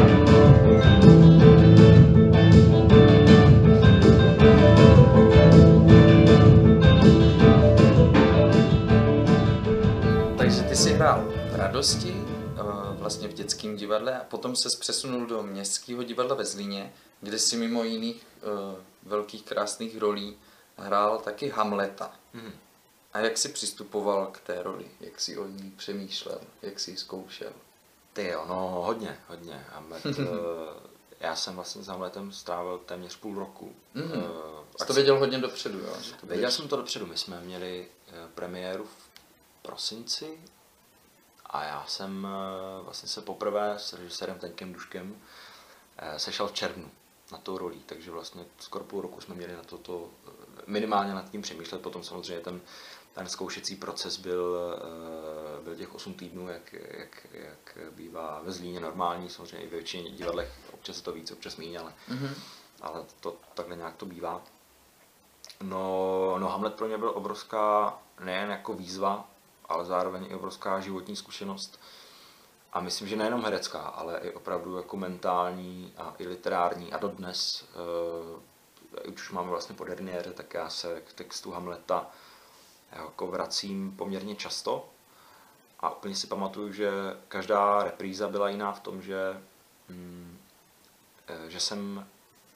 [11.55, 12.15] radosti,
[12.93, 17.57] vlastně v dětském divadle a potom se přesunul do městského divadla ve Zlíně, kde si
[17.57, 20.37] mimo jiných uh, velkých krásných rolí
[20.77, 22.11] hrál taky Hamleta.
[22.33, 22.51] Hmm.
[23.13, 24.85] A jak jsi přistupoval k té roli?
[24.99, 26.41] Jak jsi o ní přemýšlel?
[26.61, 27.51] Jak jsi ji zkoušel?
[28.13, 29.65] Ty jo, no hodně, hodně.
[29.69, 30.13] Hamlet, uh,
[31.19, 33.75] já jsem vlastně s Hamletem strávil téměř půl roku.
[33.93, 34.03] Mm.
[34.03, 34.09] Uh,
[34.77, 35.95] Jsi to věděl hodně dopředu, jo?
[36.23, 37.05] Věděl jsem to dopředu.
[37.05, 37.87] My jsme měli
[38.35, 39.09] premiéru v
[39.61, 40.37] prosinci
[41.53, 45.15] a já jsem eh, vlastně se poprvé s režisérem Tenkem Duškem
[45.97, 46.91] eh, sešel v červnu
[47.31, 50.31] na tou rolí, takže vlastně skoro půl roku jsme měli na toto eh,
[50.67, 52.61] minimálně nad tím přemýšlet, potom samozřejmě ten,
[53.13, 54.57] ten zkoušecí proces byl,
[55.63, 60.11] byl těch 8 týdnů, jak, jak, jak bývá ve Zlíně normální, samozřejmě i ve většině
[60.11, 62.33] divadlech, občas je to víc, občas méně, ale, mm-hmm.
[62.81, 64.41] ale to, takhle nějak to bývá.
[65.61, 69.33] No, no Hamlet pro mě byl obrovská nejen jako výzva,
[69.65, 71.80] ale zároveň i obrovská životní zkušenost.
[72.73, 76.93] A myslím, že nejenom herecká, ale i opravdu jako mentální a i literární.
[76.93, 77.65] A dodnes,
[79.06, 82.08] uh, už máme vlastně po derniére, tak já se k textu Hamleta
[82.91, 84.89] jako vracím poměrně často.
[85.80, 86.91] A úplně si pamatuju, že
[87.28, 89.41] každá repríza byla jiná v tom, že,
[89.89, 90.39] mm,
[91.28, 92.08] eh, že jsem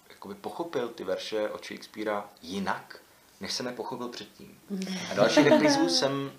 [0.10, 3.00] jakoby pochopil ty verše od Shakespearea jinak,
[3.42, 4.60] než jsem je pochopil předtím.
[5.12, 6.32] A další reprízu jsem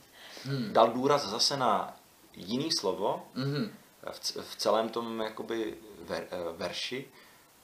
[0.45, 0.73] hmm.
[0.73, 1.97] dal důraz zase na
[2.37, 3.71] jiný slovo hmm.
[4.11, 5.75] v, v celém tom jakoby
[6.09, 7.09] ver, eh, verši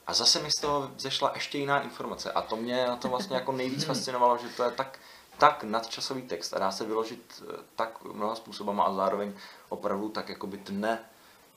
[0.07, 3.37] a zase mi z toho zešla ještě jiná informace a to mě na to vlastně
[3.37, 3.87] jako nejvíc hmm.
[3.87, 4.99] fascinovalo, že to je tak,
[5.39, 9.33] tak nadčasový text a dá se vyložit eh, tak mnoha způsobama a zároveň
[9.69, 10.99] opravdu tak jakoby tne,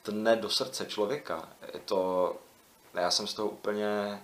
[0.04, 1.50] tne do srdce člověka.
[1.74, 2.36] Je to,
[2.94, 4.22] já jsem z toho úplně,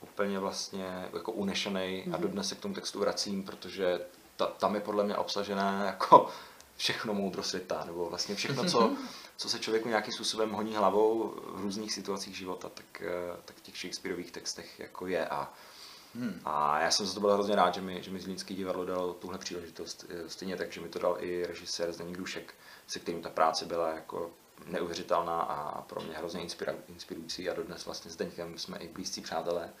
[0.00, 4.00] úplně vlastně jako unešený a dodnes se k tomu textu vracím, protože
[4.40, 6.28] ta, tam je podle mě obsažené jako
[6.76, 8.96] všechno moudro světa, nebo vlastně všechno, co,
[9.36, 13.60] co se člověku nějakým způsobem honí hlavou v různých situacích života, tak, eh, tak v
[13.60, 15.52] těch Shakespeareových textech jako je a
[16.14, 16.40] Hmm.
[16.44, 19.14] A já jsem za to byl hrozně rád, že mi, že mi Zlínský divadlo dalo
[19.14, 20.04] tuhle příležitost.
[20.08, 22.54] Eh, stejně tak, že mi to dal i režisér Zdeněk Dušek,
[22.86, 24.30] se kterým ta práce byla jako
[24.66, 26.46] neuvěřitelná a pro mě hrozně
[26.88, 29.72] inspirující a dodnes vlastně s Deňkem jsme i blízcí přátelé,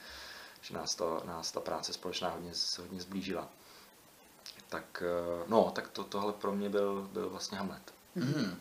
[0.60, 3.48] že nás, to, nás ta práce společná hodně, hodně zblížila.
[4.70, 7.94] Tak, eh, no, tak to, tohle pro mě byl, byl vlastně Hamlet.
[8.14, 8.60] Mm.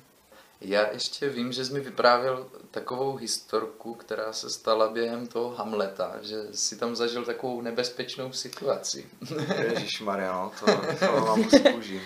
[0.61, 6.15] Já ještě vím, že jsi mi vyprávěl takovou historku, která se stala během toho Hamleta,
[6.21, 9.09] že si tam zažil takovou nebezpečnou situaci.
[9.61, 10.65] Ježíš no, to,
[10.99, 12.01] to moc kůži.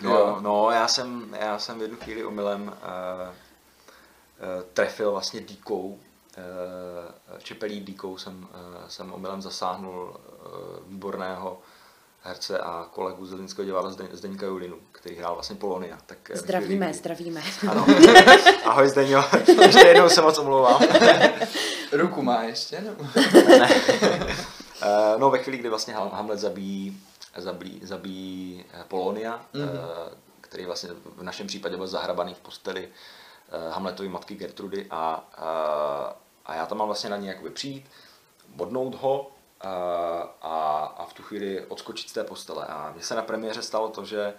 [0.00, 3.34] No, no já, jsem, já jsem v jednu chvíli omylem uh, uh,
[4.72, 11.58] trefil vlastně díkou, uh, čepelí díkou jsem, uh, jsem omylem zasáhnul uh, výborného
[12.22, 15.98] herce a kolegu z Lidinského divadla Zdeň, Zdeňka Julinu, který hrál vlastně Polonia.
[16.06, 17.42] Tak zdravíme, chvíli, zdravíme.
[17.68, 17.86] Ano.
[18.64, 19.24] Ahoj Zdeňo,
[19.62, 20.82] ještě jednou se moc omlouvám.
[21.92, 23.04] Ruku má ještě, nebo?
[23.48, 23.68] ne.
[25.16, 27.02] No ve chvíli, kdy vlastně Hamlet zabíjí
[27.36, 29.68] zabíjí, zabíjí eh, Polonia, mm-hmm.
[30.40, 36.16] který vlastně v našem případě byl zahrabaný v posteli eh, Hamletovy matky Gertrudy a, a,
[36.46, 37.86] a já tam mám vlastně na něj jakoby přijít,
[38.48, 39.30] bodnout ho
[39.62, 39.68] a,
[40.42, 42.66] a, a v tu chvíli odskočit z té postele.
[42.68, 44.34] A mně se na premiéře stalo to, že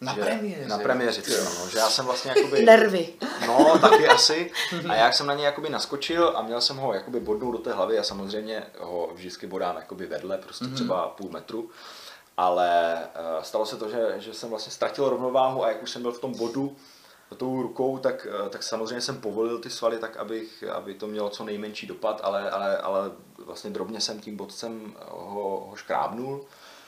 [0.00, 0.68] na že, premiéře.
[0.68, 2.62] Na premiéře, no, že já jsem vlastně jakoby...
[2.62, 3.08] Nervy.
[3.46, 4.50] No, taky asi.
[4.88, 7.72] A jak jsem na něj jakoby naskočil a měl jsem ho jakoby bodnout do té
[7.72, 10.74] hlavy a samozřejmě ho vždycky bodám jakoby vedle, prostě mm-hmm.
[10.74, 11.70] třeba půl metru
[12.36, 12.98] ale
[13.36, 16.12] uh, stalo se to, že, že jsem vlastně ztratil rovnováhu a jak už jsem byl
[16.12, 16.76] v tom bodu
[17.34, 21.30] tou rukou, tak, uh, tak samozřejmě jsem povolil ty svaly tak, abych, aby to mělo
[21.30, 23.10] co nejmenší dopad, ale, ale, ale
[23.44, 26.44] vlastně drobně jsem tím bodcem ho, ho škrábnul.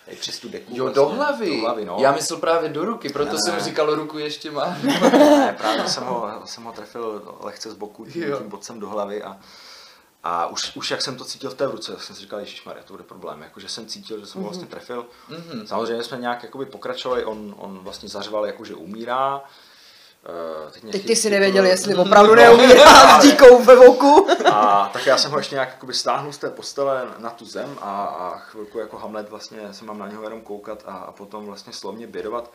[0.09, 0.73] I přes tu deku.
[0.77, 1.57] Jo, vlastně, do hlavy.
[1.57, 1.97] Do hlavy no.
[2.01, 4.77] Já myslel právě do ruky, proto ne, jsem říkal, ruku ještě má.
[5.13, 9.23] ne, právě jsem ho, jsem ho trefil lehce z boku tím, tím bodcem do hlavy
[9.23, 9.39] a,
[10.25, 12.69] a už, už jak jsem to cítil v té ruce, tak jsem si říkal, Ježíš
[12.85, 13.43] to bude problém.
[13.43, 15.07] Jako, že jsem cítil, že jsem ho vlastně trefil.
[15.31, 15.65] Mm-hmm.
[15.65, 19.43] Samozřejmě jsme nějak jakoby pokračovali, on, on vlastně zařval, jako, že umírá.
[20.29, 24.29] Uh, teď, teď ty si nevěděl, jestli opravdu neumírá s díkou ve voku.
[24.53, 27.79] a tak já jsem ho ještě nějak jakoby stáhnul z té postele na tu zem
[27.81, 31.47] a, a chvilku jako Hamlet vlastně se mám na něho jenom koukat a, a potom
[31.47, 32.51] vlastně slovně bědovat.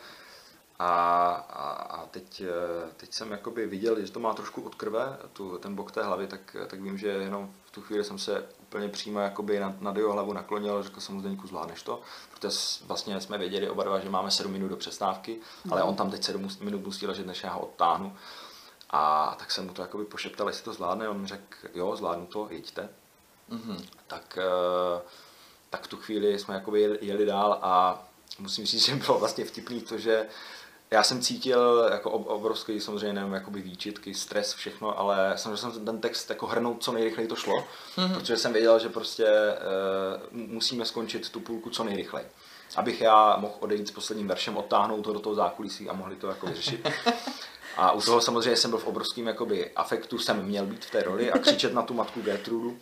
[0.78, 5.16] A, a, a teď, eh, teď jsem jakoby viděl, že to má trošku od krve,
[5.32, 8.44] tu, ten bok té hlavy, tak, tak vím, že jenom v tu chvíli jsem se
[8.72, 12.48] úplně přímo jakoby nad, nad jeho hlavu naklonil, řekl jsem mu Zdeňku, zvládneš to, protože
[12.86, 15.72] vlastně jsme věděli oba dva, že máme 7 minut do přestávky, mm.
[15.72, 18.16] ale on tam teď 7 minut musí ležet, než já ho odtáhnu.
[18.90, 22.26] A tak jsem mu to jakoby pošeptal, jestli to zvládne, on mi řekl, jo, zvládnu
[22.26, 22.88] to, jeďte.
[23.50, 23.84] Mm-hmm.
[24.06, 25.02] Tak, eh,
[25.70, 28.04] tak v tu chvíli jsme jakoby jeli, jeli dál a
[28.38, 30.26] musím říct, že bylo vlastně vtipný to, že
[30.92, 36.00] já jsem cítil jako obrovský samozřejmě nevím, jakoby výčitky, stres, všechno, ale snažil jsem ten
[36.00, 37.64] text jako hrnout co nejrychleji to šlo,
[37.96, 38.14] mm-hmm.
[38.14, 39.24] protože jsem věděl, že prostě
[40.32, 42.26] uh, musíme skončit tu půlku co nejrychleji.
[42.76, 46.26] Abych já mohl odejít s posledním veršem, odtáhnout ho do toho zákulisí a mohli to
[46.26, 46.88] jako vyřešit.
[47.76, 51.02] A u toho samozřejmě jsem byl v obrovském jakoby, afektu, jsem měl být v té
[51.02, 52.78] roli a křičet na tu matku Gertrudu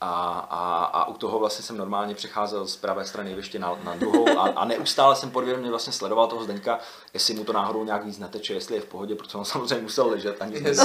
[0.00, 3.94] a, a, a u toho vlastně jsem normálně přecházel z pravé strany ještě na, na
[3.94, 6.78] druhou a, a neustále jsem podvědomě vlastně sledoval toho Zdeňka,
[7.14, 10.08] jestli mu to náhodou nějak víc neteče, jestli je v pohodě, protože on samozřejmě musel
[10.08, 10.78] ležet a nic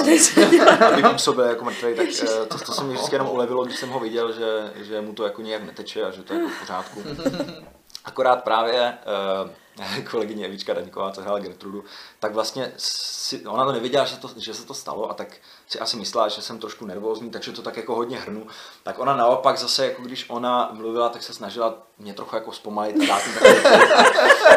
[0.94, 3.90] aby působil jako mrtvý, tak eh, to, to se mi vždycky jenom ulevilo, když jsem
[3.90, 6.60] ho viděl, že, že mu to jako nějak neteče a že to je jako v
[6.60, 7.04] pořádku.
[8.06, 8.98] Akorát právě
[9.44, 9.50] uh,
[10.12, 11.84] kolegyně Evička Daňková, co hrála Gertrudu,
[12.20, 15.28] tak vlastně si, ona to nevěděla, že, to, že se to stalo a tak
[15.68, 18.48] si asi myslela, že jsem trošku nervózní, takže to tak jako hodně hrnu.
[18.84, 22.96] Tak ona naopak zase, jako když ona mluvila, tak se snažila mě trochu jako zpomalit
[23.02, 23.22] a dát.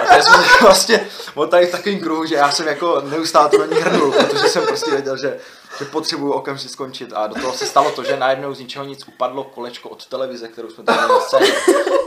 [0.08, 1.08] A jsme vlastně
[1.50, 4.66] tady v takovém kruhu, že já jsem jako neustále to na ní hrnul, protože jsem
[4.66, 5.40] prostě věděl, že
[5.78, 7.12] že potřebuju okamžitě skončit.
[7.14, 10.48] A do toho se stalo to, že najednou z ničeho nic upadlo kolečko od televize,
[10.48, 11.52] kterou jsme tady měli.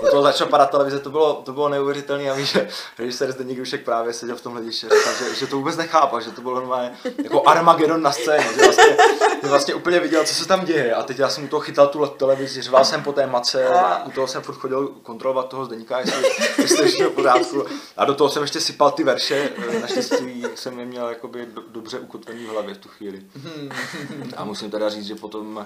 [0.03, 2.31] Do toho začala padat televize, to bylo, to bylo neuvěřitelné.
[2.31, 4.88] A víš, že režisér zde Dušek právě seděl v tom hlediště,
[5.19, 6.91] že, že, to vůbec nechápal, že to bylo normálně
[7.23, 8.47] jako Armageddon na scéně.
[8.55, 8.97] Že vlastně,
[9.43, 10.95] že vlastně úplně viděl, co se tam děje.
[10.95, 13.67] A teď já jsem u toho chytal tu televizi, řval jsem po té mace,
[14.05, 16.23] u toho jsem furt chodil kontrolovat toho Zdeníka, jestli,
[16.57, 17.65] jestli je v pořádku.
[17.97, 19.49] A do toho jsem ještě sypal ty verše,
[19.81, 23.21] naštěstí jsem je měl jakoby do, dobře ukotvený v hlavě v tu chvíli.
[24.38, 25.65] A musím teda říct, že potom,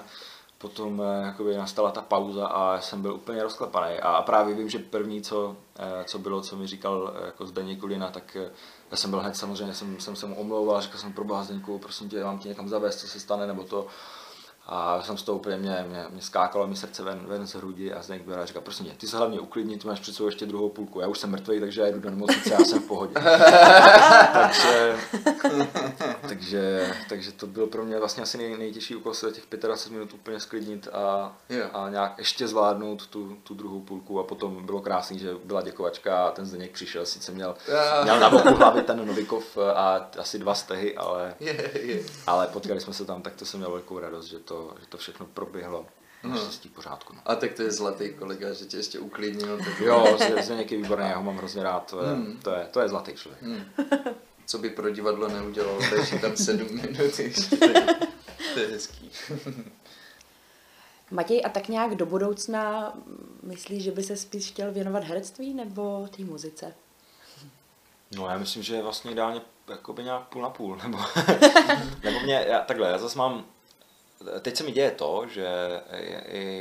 [0.58, 4.00] potom eh, jakoby nastala ta pauza a jsem byl úplně rozklepaný.
[4.00, 7.80] A právě vím, že první, co, eh, co bylo, co mi říkal eh, jako Zdeněk
[7.80, 8.36] Kulina, tak
[8.90, 12.08] já jsem byl hned samozřejmě, jsem, jsem se mu omlouval, řekl jsem pro Zdeňku, prosím
[12.08, 13.86] tě, mám tě někam zavést, co se stane, nebo to.
[14.68, 17.92] A jsem z toho úplně, mě, mě, mě skákalo mi srdce ven, ven z hrudi
[17.92, 20.26] a Zdeněk byl a říkal, prosím tě, ty se hlavně uklidni, ty máš před sebou
[20.28, 22.86] ještě druhou půlku, já už jsem mrtvý, takže já jdu do nemocnice, já jsem v
[22.86, 23.14] pohodě.
[24.32, 24.96] takže,
[26.28, 30.14] takže, takže, to byl pro mě vlastně asi nej, nejtěžší úkol se těch 25 minut
[30.14, 31.66] úplně sklidnit a, Jo.
[31.72, 36.26] a nějak ještě zvládnout tu, tu druhou půlku a potom bylo krásný, že byla děkovačka
[36.26, 38.02] a ten Zdeněk přišel, sice měl, Ah.
[38.04, 42.02] měl na boku hlavy ten Novikov a asi dva stehy, ale Je, je.
[42.26, 44.96] ale potkali jsme se tam, tak to jsem měl velkou radost, že to, že to
[44.98, 45.86] všechno proběhlo
[46.22, 47.12] naštěstí v pořádku.
[47.14, 47.20] No.
[47.26, 49.58] A tak to je zlatý kolega, že tě ještě uklidnil.
[49.58, 49.80] Tak...
[49.80, 52.88] Jo, Zdeněk je výborný, já ho mám hrozně rád, to je, to je, to je
[52.88, 53.42] zlatý člověk.
[53.42, 53.64] Hmm.
[54.46, 57.56] Co by pro divadlo neudělalo, takže tam sedm minut ještě.
[57.56, 57.86] To je-
[58.54, 59.10] To je hezký.
[61.10, 62.92] Matěj, a tak nějak do budoucna
[63.42, 66.74] myslíš, že by se spíš chtěl věnovat herectví nebo té muzice?
[68.16, 70.98] No já myslím, že je vlastně ideálně jakoby nějak půl na půl, nebo,
[72.04, 73.44] nebo mě, já, takhle, já zase mám,
[74.40, 75.48] teď se mi děje to, že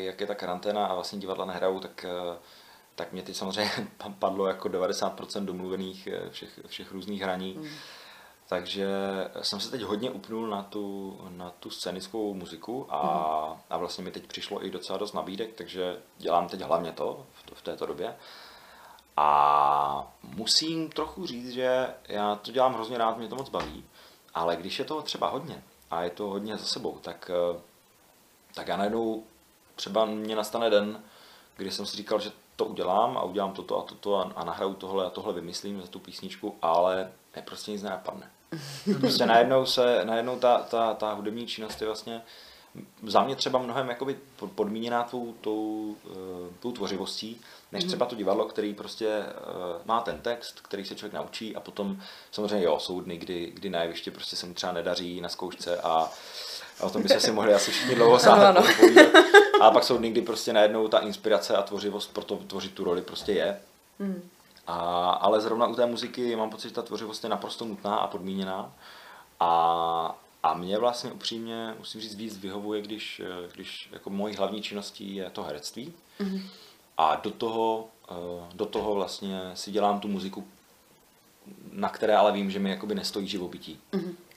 [0.04, 2.38] jak je ta karanténa a vlastně divadla nehrajou, tak, eh,
[2.96, 3.72] tak mě teď samozřejmě
[4.20, 7.70] padlo jako 90% domluvených eh, všech, všech různých hraní.
[8.48, 8.88] Takže
[9.42, 13.00] jsem se teď hodně upnul na tu, na tu scénickou muziku a,
[13.70, 17.60] a vlastně mi teď přišlo i docela dost nabídek, takže dělám teď hlavně to v,
[17.60, 18.16] v této době.
[19.18, 23.86] A musím trochu říct, že já to dělám hrozně rád, mě to moc baví,
[24.34, 25.64] ale když je toho třeba hodně
[25.96, 27.60] a je to hodně za sebou, tak, eh,
[28.56, 29.24] tak já najednou
[29.76, 31.04] třeba mě nastane den,
[31.58, 34.74] kdy jsem si říkal, že to udělám a udělám toto a toto a, a nahraju
[34.74, 38.32] tohle a tohle vymyslím za tu písničku, ale mě prostě nic nenapadne.
[39.00, 42.22] Prostě najednou se, najednou ta, ta, ta hudební činnost je vlastně
[43.04, 48.16] za mě třeba mnohem jakoby pod- podmíněná tou, tou, eh, tou tvořivostí, než třeba to
[48.16, 49.34] divadlo, který prostě eh,
[49.86, 53.70] má ten text, který se člověk naučí a potom samozřejmě jo, jsou dny, kdy, kdy
[53.70, 56.10] na jevišti prostě se mu třeba nedaří na zkoušce a,
[56.80, 58.66] a o tom bychom si mohli asi všichni dlouho sáhnout.
[59.62, 62.84] A pak jsou dny, kdy prostě najednou ta inspirace a tvořivost pro to tvořit tu
[62.84, 63.60] roli prostě je.
[64.68, 68.08] A, ale zrovna u té muziky mám pocit, že ta tvořivost je naprosto nutná a
[68.08, 68.74] podmíněná.
[69.40, 74.62] A, a mě vlastně upřímně, musím říct, víc vyhovuje, když, eh, když jako mojí hlavní
[74.62, 75.94] činností je to herectví.
[76.98, 78.14] A do toho, eh,
[78.54, 80.48] do toho vlastně si dělám tu muziku,
[81.72, 83.80] na které ale vím, že mi jakoby nestojí živobytí.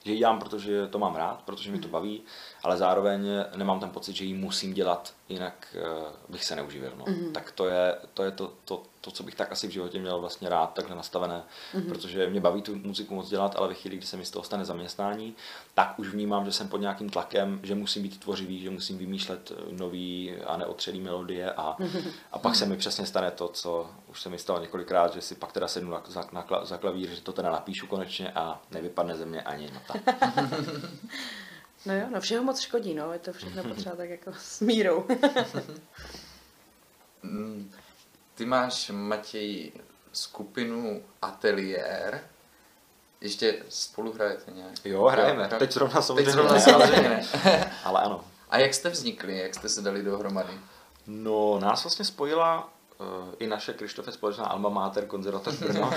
[0.05, 2.21] Že ji dělám, protože to mám rád, protože mi to baví,
[2.63, 5.81] ale zároveň nemám ten pocit, že ji musím dělat, jinak eh,
[6.29, 6.93] bych se neuživil.
[6.97, 7.05] No.
[7.33, 10.19] Tak to je, to, je to, to, to, co bych tak asi v životě měl
[10.19, 11.43] vlastně rád takhle nastavené,
[11.87, 14.43] protože mě baví tu muziku moc dělat, ale ve chvíli, kdy se mi z toho
[14.43, 15.35] stane zaměstnání,
[15.73, 19.51] tak už vnímám, že jsem pod nějakým tlakem, že musím být tvořivý, že musím vymýšlet
[19.51, 21.77] eh, nový a neotřelý melodie a,
[22.31, 25.35] a pak se mi přesně stane to, co už se mi stalo několikrát, že si
[25.35, 29.15] pak teda sednu na, za, na, za klavír, že to teda napíšu konečně a nevypadne
[29.15, 29.93] ze mě ani nota.
[31.85, 35.05] No jo, no všeho moc škodí, no, je to všechno potřeba tak jako s mírou.
[37.23, 37.71] Mm,
[38.35, 39.71] Ty máš, Matěj,
[40.13, 42.21] skupinu Ateliér.
[43.21, 44.85] Ještě spolu hrajete nějak?
[44.85, 45.49] Jo, hrajeme.
[45.51, 47.25] Jo, Teď zrovna samozřejmě Teď zrovna ne, samozřejmě ne.
[47.83, 48.25] Ale ano.
[48.49, 50.53] A jak jste vznikli, jak jste se dali dohromady?
[51.07, 53.07] No, nás vlastně spojila uh,
[53.39, 55.91] i naše Krištofe společná Alma Mater konzervatoř Brno,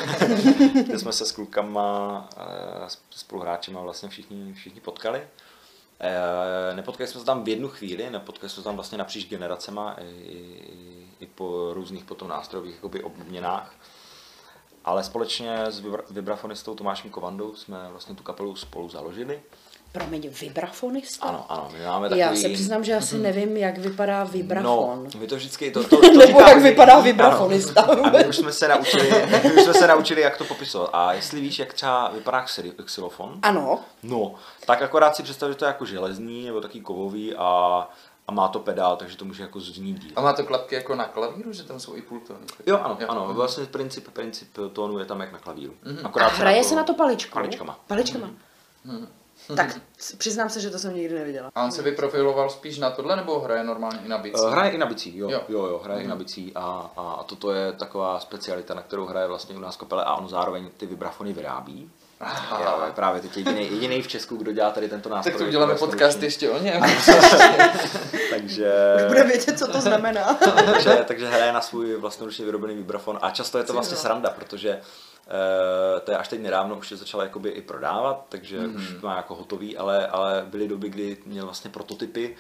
[0.87, 5.29] kde jsme se s klukama, uh, s spoluhráčima vlastně všichni, všichni potkali.
[6.03, 9.97] Uh, nepotkali jsme se tam v jednu chvíli, nepotkali jsme se tam vlastně napříč generacema
[10.01, 13.75] i, i, i po různých potom nástrojových jakoby obměnách.
[14.85, 19.43] Ale společně s vibra- vibrafonistou Tomášem Kovandou jsme vlastně tu kapelu spolu založili.
[19.93, 21.27] Promiň, vibrafonista?
[21.27, 22.21] Ano, ano, my máme takový...
[22.21, 24.65] Já se přiznám, že asi nevím, jak vypadá vibrafon.
[25.15, 27.03] No, my to vždycky, to, to, to Nebo jak vypadá ano.
[27.03, 27.83] vibrafonista.
[27.83, 29.11] A my už jsme se naučili,
[29.43, 30.91] my už jsme se naučili, jak to popisovat.
[30.93, 32.45] A jestli víš, jak třeba vypadá
[32.85, 34.35] xylofon, Ano, no,
[34.67, 37.47] tak akorát si představ, že to je jako železný nebo taky kovový a,
[38.29, 40.11] a má to pedál, takže to může jako znít díl.
[40.17, 42.41] A má to klapky jako na klavíru, že tam jsou i pultony?
[42.67, 45.75] Jo, ano, ano, vlastně princip, princip tónu je tam jak na klavíru.
[46.05, 47.35] a Akorát hraje se na to paličkou?
[47.35, 47.79] Paličkama.
[47.87, 48.31] Paličkama.
[49.57, 51.51] Tak c- přiznám se, že to jsem nikdy neviděla.
[51.55, 54.43] A on se vyprofiloval spíš na tohle, nebo hraje normálně i na bicí?
[54.47, 55.41] Eh, Hraje i na bicí, jo, Jo.
[55.49, 59.07] jo, jo, hraje i na bicí a, a, a toto je taková specialita, na kterou
[59.07, 61.91] hraje vlastně u nás kopele a on zároveň ty vibrafony vyrábí.
[62.21, 62.87] Aha.
[62.87, 65.33] Je právě teď jediný, jediný v Česku, kdo dělá tady tento nástroj.
[65.33, 66.27] Tak to uděláme podcast ručně.
[66.27, 66.83] ještě o něm.
[68.31, 68.73] Takže,
[69.09, 70.35] Bude vědět, co to znamená.
[70.73, 74.81] takže, takže hraje na svůj vlastnoručně vyrobený vibrafon a často je to vlastně sranda, protože
[75.29, 78.77] Eh, to je až teď nedávno, už je začal jakoby i prodávat, takže mm-hmm.
[78.77, 82.37] už to má jako hotový, ale, ale byly doby, kdy měl vlastně prototypy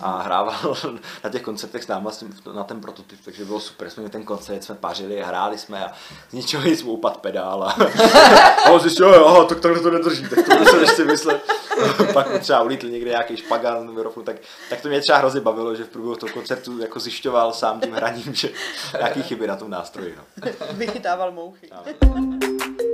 [0.00, 0.76] a hrával
[1.24, 2.10] na těch koncertech s náma
[2.54, 5.92] na ten prototyp, takže bylo super, jsme měli ten koncert, jsme pařili, hráli jsme a
[6.30, 7.70] z ničeho nic mu upadl pedál a,
[8.66, 11.65] a on zjistil, jo, aha, tak takhle to nedrží, tak to se ještě myslet.
[12.12, 14.36] Pak mu třeba ulítl někde nějaký špagát na mikrofon, tak,
[14.70, 17.92] tak to mě třeba hrozně bavilo, že v průběhu toho koncertu jako zjišťoval sám tím
[17.92, 18.48] hraním, že
[18.98, 20.14] nějaký chyby na tom nástroji.
[20.16, 20.52] No.
[20.72, 21.70] Vychytával mouchy.
[21.84, 22.85] Vlk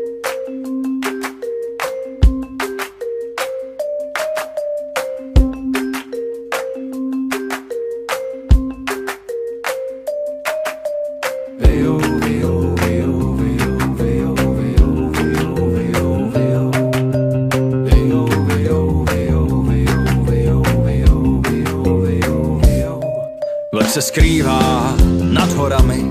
[23.92, 26.04] se skrývá nad horami,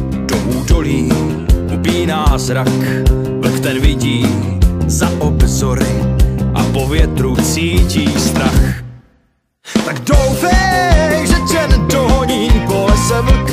[0.00, 1.12] do údolí
[1.74, 2.68] upíná zrak.
[3.40, 4.26] Vlk ten vidí
[4.86, 6.04] za obzory
[6.54, 8.74] a po větru cítí strach.
[9.84, 13.50] Tak doufej, že tě nedohoní po lese vlk,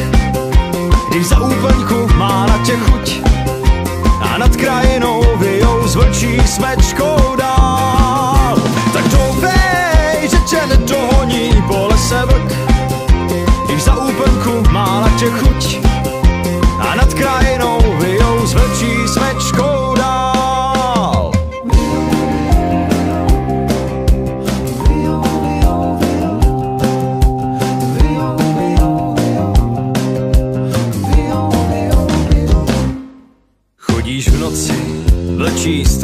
[1.10, 3.22] když za úplňku má na tě chuť
[4.22, 7.55] a nad krajinou vyjou s vlčí smečkou dál.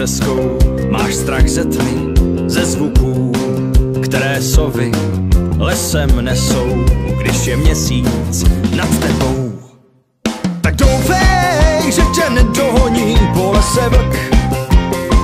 [0.07, 0.57] Stezkou,
[0.89, 2.13] máš strach ze tmy,
[2.47, 3.31] ze zvuků,
[4.03, 4.91] které sovy
[5.57, 6.85] lesem nesou,
[7.17, 8.43] když je měsíc
[8.75, 9.59] nad tebou.
[10.61, 14.15] Tak doufej, že tě nedohoní po lese vlk,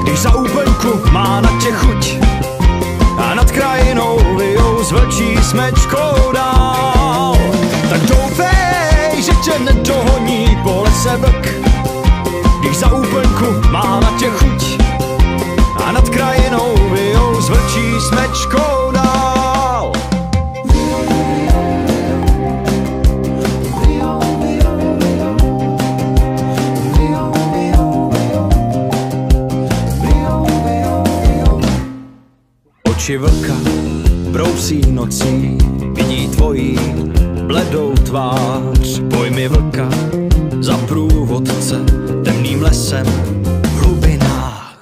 [0.04, 2.14] když za úplňku má na tě chuť
[3.18, 6.07] a nad krajinou vyjou s vlčí smečkou
[33.08, 33.56] Oči vlka
[34.36, 35.58] brousí nocí,
[35.96, 36.76] vidí tvojí
[37.48, 39.00] bledou tvář.
[39.10, 39.90] Pojmy vlka
[40.60, 41.76] za průvodce
[42.26, 43.06] temným lesem
[43.64, 44.78] v hlubinách.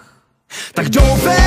[0.73, 1.44] Tak doufej,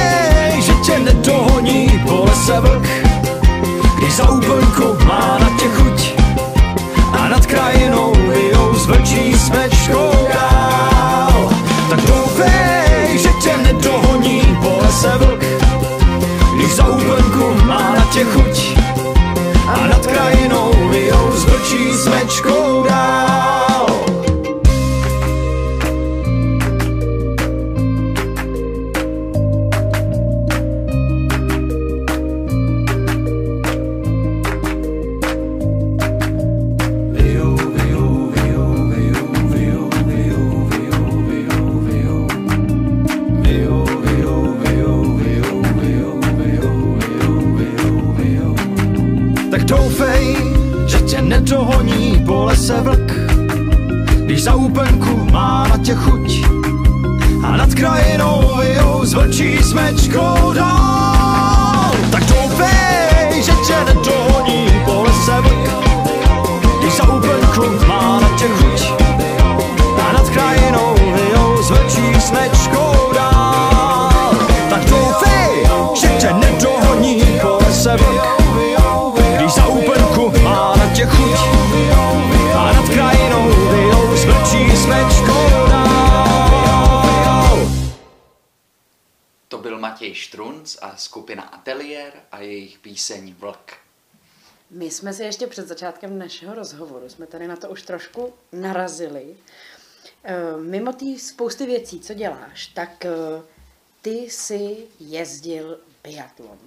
[90.39, 93.72] Štrunc a skupina Atelier a jejich píseň Vlk.
[94.70, 99.36] My jsme si ještě před začátkem našeho rozhovoru, jsme tady na to už trošku narazili.
[100.24, 103.11] Eh, Mimo té spousty věcí, co děláš, tak eh,
[104.03, 106.59] ty si jezdil biatlon.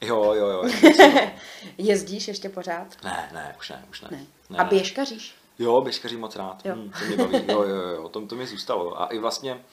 [0.00, 0.64] Jo, jo, jo.
[1.78, 2.96] Jezdíš ještě pořád?
[3.04, 4.08] Ne, ne, už ne, už ne.
[4.10, 4.26] Ne.
[4.50, 5.34] ne A běžkaříš?
[5.58, 6.66] Jo, běžkaří moc rád.
[6.66, 6.74] Jo.
[6.74, 7.44] Hmm, to mě baví.
[7.48, 9.00] Jo, jo, jo, to, to mě zůstalo.
[9.00, 9.64] A i vlastně,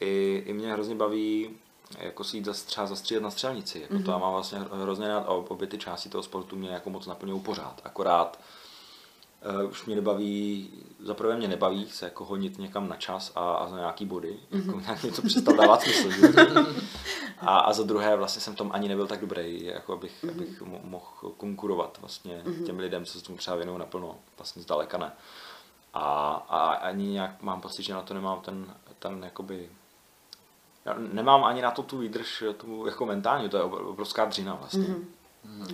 [0.00, 1.50] i, i mě hrozně baví
[1.98, 3.80] jako si jít zas, třeba zastřílet na střelnici.
[3.80, 4.02] Jako Mhm.
[4.02, 4.06] mm-hmm.
[4.06, 7.06] To já mám vlastně hrozně rád a obě ty části toho sportu mě jako moc
[7.06, 7.80] naplňují pořád.
[7.84, 8.38] Akorát
[9.62, 13.52] Uh, už mě nebaví, za prvé mě nebaví se jako honit někam na čas a,
[13.54, 14.66] a za nějaký body, mm-hmm.
[14.66, 16.10] jako nějak mě to dávat smysl.
[16.10, 16.28] Že?
[17.40, 20.30] A, a za druhé vlastně jsem tom ani nebyl tak dobrý, jako abych, mm-hmm.
[20.30, 21.04] abych mo- mohl
[21.36, 22.64] konkurovat vlastně mm-hmm.
[22.64, 25.12] těm lidem, co se tomu třeba věnují naplno, vlastně zdaleka ne.
[25.94, 26.02] A,
[26.48, 29.70] a ani nějak mám pocit, že na to nemám ten, ten jakoby,
[30.84, 34.84] já nemám ani na to tu výdrž, tu jako mentální, to je obrovská dřina vlastně.
[34.84, 35.04] Mm-hmm.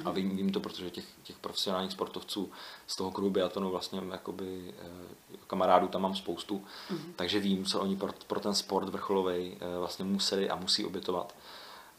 [0.05, 2.51] A vím, vím to, protože těch, těch profesionálních sportovců
[2.87, 7.13] z toho kruhu biatlonu vlastně jakoby, eh, kamarádů tam mám spoustu, mm-hmm.
[7.17, 11.35] takže vím, co oni pro, pro ten sport vrcholový eh, vlastně museli a musí obětovat.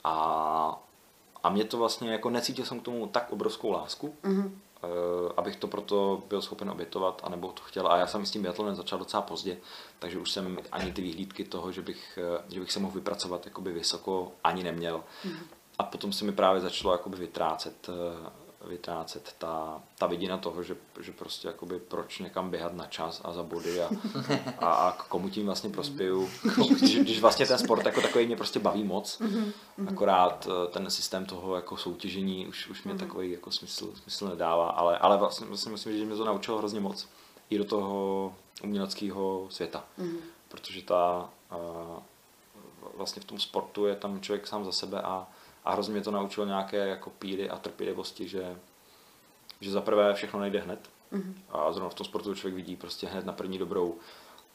[0.04, 0.84] A,
[1.44, 4.52] a mě to vlastně, jako necítil jsem k tomu tak obrovskou lásku, mm-hmm.
[5.38, 7.88] Abych to proto byl schopen obětovat, anebo to chtěl.
[7.88, 9.58] A já jsem s tím biatlonem začal docela pozdě,
[10.00, 12.20] takže už jsem ani ty výhlídky toho, že bych,
[12.50, 15.04] že bych se mohl vypracovat jakoby vysoko, ani neměl.
[15.26, 18.30] Mm-hmm a potom se mi právě začalo jakoby vytrácet, eh,
[18.68, 23.34] vytrácet ta, ta vidina toho, že, že prostě jakoby proč někam běhat na čas a
[23.34, 23.90] za body a,
[24.60, 26.30] a, a komu tím vlastně prospěju.
[26.78, 29.22] Když, když vlastně ten sport jako takový mě prostě baví moc,
[29.88, 34.70] akorát eh, ten systém toho jako soutěžení už, už mě takový jako smysl, smysl nedává,
[34.70, 37.08] ale, ale vlastně, vlastně musím říct, že mě to naučilo hrozně moc
[37.50, 39.84] i do toho uměleckého světa,
[40.48, 42.02] protože ta eh,
[42.98, 45.28] vlastně v tom sportu je tam člověk sám za sebe a
[45.68, 48.56] a hrozně mě to naučilo nějaké jako píly a trpělivosti, že,
[49.62, 50.80] že za prvé všechno nejde hned.
[51.14, 51.34] Mm-hmm.
[51.50, 53.96] A zrovna v tom sportu člověk vidí prostě hned na první dobrou,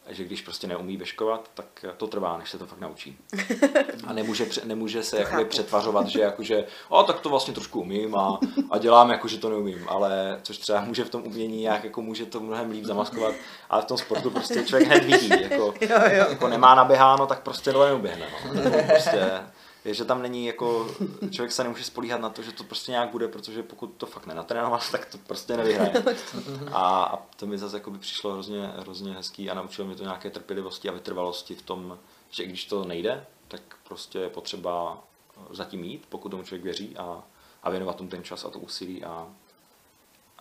[0.09, 3.19] že když prostě neumí veškovat, tak to trvá, než se to fakt naučí.
[4.07, 8.41] A nemůže, nemůže se jakoby přetvařovat, že jakože, o, tak to vlastně trošku umím a,
[8.71, 12.03] a dělám jako, že to neumím, ale což třeba může v tom umění jak jako
[12.03, 13.35] může to mnohem líp zamaskovat,
[13.71, 16.27] ale v tom sportu prostě člověk hned vidí, jako, jo, jo.
[16.29, 18.27] jako nemá naběháno, tak prostě to neuběhne.
[18.55, 18.71] No.
[18.87, 19.43] Prostě,
[19.85, 20.95] je, že tam není jako,
[21.31, 24.27] člověk se nemůže spolíhat na to, že to prostě nějak bude, protože pokud to fakt
[24.27, 25.93] nenatrénoval, tak to prostě nevyhraje.
[26.73, 30.31] A, a to mi zase by přišlo hrozně, hrozně hezký a naučilo mi to nějaké
[30.31, 31.99] trpělivosti a vytrvalosti v tom,
[32.31, 35.03] že když to nejde, tak prostě je potřeba
[35.51, 37.23] zatím jít, pokud tomu člověk věří a,
[37.63, 39.29] a věnovat tomu ten čas a to úsilí a,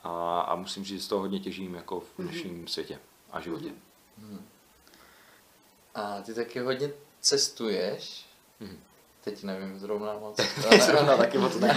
[0.04, 3.00] a, a musím říct, že z toho hodně těžím jako v dnešním světě
[3.32, 3.72] a životě.
[4.18, 4.48] Hmm.
[5.96, 8.26] A ty taky hodně cestuješ.
[8.60, 8.80] Hmm.
[9.24, 10.38] Teď nevím zrovna moc.
[10.86, 11.76] zrovna taky moc ne.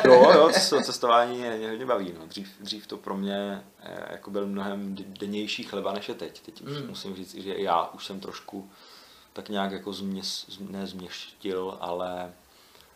[0.04, 0.50] jo, jo,
[0.82, 2.14] cestování mě, mě hodně baví.
[2.18, 2.26] No.
[2.26, 6.40] Dřív, dřív to pro mě eh, jako byl mnohem dennější chleba než je teď.
[6.40, 6.88] Teď už mm.
[6.88, 8.70] musím říct, že já už jsem trošku
[9.32, 12.32] tak nějak jako změs, nezměštil, ale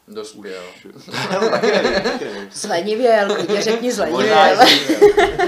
[0.09, 0.62] Dospěl.
[2.53, 4.59] Zlenivěl, klidně řekni zlenivěl.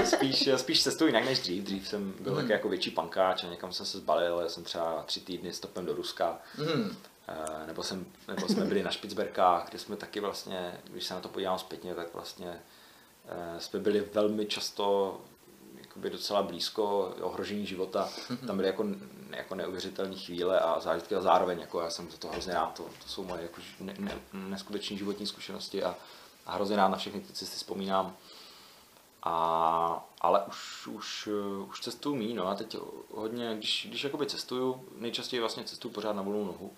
[0.05, 1.63] spíš, spíš cestuji jinak než dřív.
[1.63, 2.41] Dřív jsem byl mm.
[2.41, 4.39] taky jako větší pankáč a někam jsem se zbalil.
[4.39, 6.39] Já jsem třeba tři týdny stopem do Ruska.
[6.57, 6.95] Mm.
[7.29, 11.19] Eh, nebo, jsem, nebo jsme byli na Špicberkách, kde jsme taky vlastně, když se na
[11.19, 12.61] to podívám zpětně, tak vlastně
[13.27, 15.17] eh, jsme byli velmi často
[15.77, 18.09] jakoby docela blízko ohrožení života.
[18.47, 18.85] Tam byly jako,
[19.29, 22.73] jako neuvěřitelné chvíle a zážitky a zároveň jako já jsem za to hrozně rád.
[22.73, 25.95] To, to jsou moje jako ne, ne, neskutečné životní zkušenosti a,
[26.45, 28.15] a hrozně rád na všechny ty cesty vzpomínám.
[29.23, 31.29] A, ale už, už,
[31.69, 32.77] už cestuju mý, no a teď
[33.13, 36.71] hodně, když, když jakoby cestuju, nejčastěji vlastně cestuju pořád na volnou nohu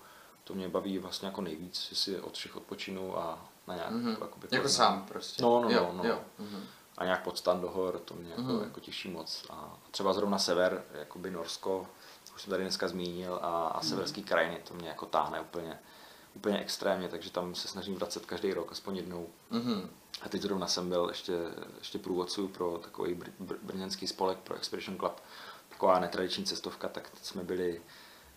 [0.43, 4.21] to mě baví vlastně jako nejvíc, že si od všech odpočinu a na nějak mm-hmm.
[4.21, 5.43] jakoby, Jako sám prostě.
[5.43, 6.03] No, no, jo, no.
[6.03, 6.09] no.
[6.09, 6.21] Jo.
[6.39, 6.61] Mm-hmm.
[6.97, 8.63] A nějak podstan do hor, to mě jako, mm-hmm.
[8.63, 9.45] jako těší moc.
[9.49, 11.87] A třeba zrovna sever, jakoby Norsko,
[12.35, 13.89] už jsem tady dneska zmínil, a, a mm-hmm.
[13.89, 15.79] severský krajiny, to mě jako táhne úplně,
[16.33, 19.27] úplně extrémně, takže tam se snažím vracet každý rok, aspoň jednou.
[19.51, 19.87] Mm-hmm.
[20.21, 21.33] A teď zrovna jsem byl ještě,
[21.77, 25.21] ještě průvodců pro takový br- br- brněnský spolek pro Expedition Club,
[25.69, 27.81] taková netradiční cestovka, tak jsme byli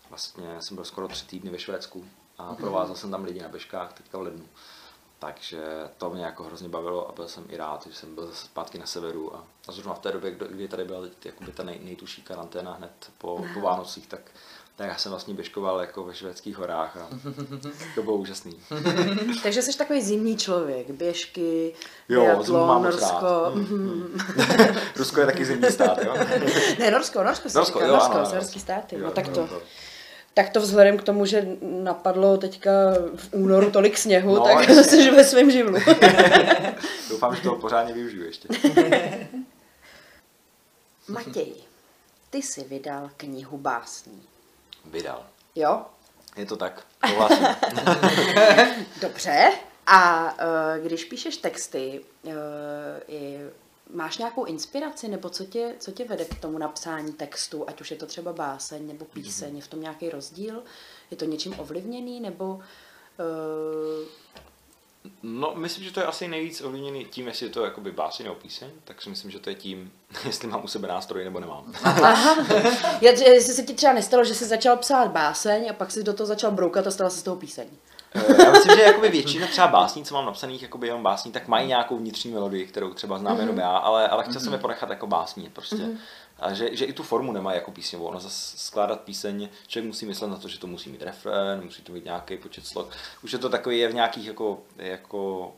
[0.08, 2.04] Vlastně jsem byl skoro tři týdny ve Švédsku
[2.38, 2.56] a mhm.
[2.56, 4.44] provázel jsem tam lidi na beškách teďka v lednu.
[5.18, 5.62] Takže
[5.98, 8.78] to mě jako hrozně bavilo a byl jsem i rád, že jsem byl zase zpátky
[8.78, 12.22] na severu a, a zrovna v té době, kdy tady byla jakoby ta nej, nejtuší
[12.22, 14.20] karanténa hned po, po Vánocích, tak,
[14.76, 17.08] tak já jsem vlastně běžkoval jako ve švédských horách a
[17.94, 18.60] to bylo úžasný.
[19.42, 21.74] Takže jsi takový zimní člověk, běžky,
[22.08, 23.52] jo, biatlon, mám Norsko.
[23.54, 24.20] Mm.
[24.96, 26.14] Rusko je taky zimní stát, jo?
[26.78, 29.48] ne, Norsko, Norsko, Norsko, říká, jo, Norsko, ano, severský státy, no tak to.
[30.34, 32.70] Tak to vzhledem k tomu, že napadlo teďka
[33.16, 35.78] v únoru tolik sněhu, no, tak jsi ve svém živlu.
[37.10, 38.48] Doufám, že to pořádně využiju ještě.
[41.08, 41.54] Matěj,
[42.30, 44.22] ty jsi vydal knihu básní.
[44.84, 45.26] Vydal.
[45.54, 45.82] Jo?
[46.36, 46.86] Je to tak,
[49.00, 49.52] Dobře.
[49.86, 52.32] A uh, když píšeš texty, uh,
[53.08, 53.40] i
[53.92, 57.90] máš nějakou inspiraci, nebo co tě, co tě vede k tomu napsání textu, ať už
[57.90, 60.62] je to třeba báseň nebo píseň, je v tom nějaký rozdíl?
[61.10, 64.08] Je to něčím ovlivněný, nebo uh,
[65.22, 68.36] No, myslím, že to je asi nejvíc ovlivněný tím, jestli je to jakoby báseň nebo
[68.36, 69.92] píseň, tak si myslím, že to je tím,
[70.24, 71.74] jestli mám u sebe nástroj nebo nemám.
[71.84, 72.46] Aha.
[73.00, 76.12] Já, jestli se ti třeba nestalo, že jsi začal psát báseň a pak si do
[76.12, 77.68] toho začal broukat a stala se z toho píseň.
[78.14, 81.48] Eh, Já myslím, že jakoby většina třeba básní, co mám napsaných, jakoby jenom básní, tak
[81.48, 84.90] mají nějakou vnitřní melodii, kterou třeba znám jenom já, ale, ale chtěl jsem je ponechat
[84.90, 85.88] jako básní prostě.
[86.38, 88.04] A že, že, i tu formu nemají jako písňovou.
[88.06, 91.82] Ono zase skládat píseň, člověk musí myslet na to, že to musí mít refrén, musí
[91.82, 92.88] to mít nějaký počet slov.
[93.24, 95.52] Už je to takový je v nějakých jako, jako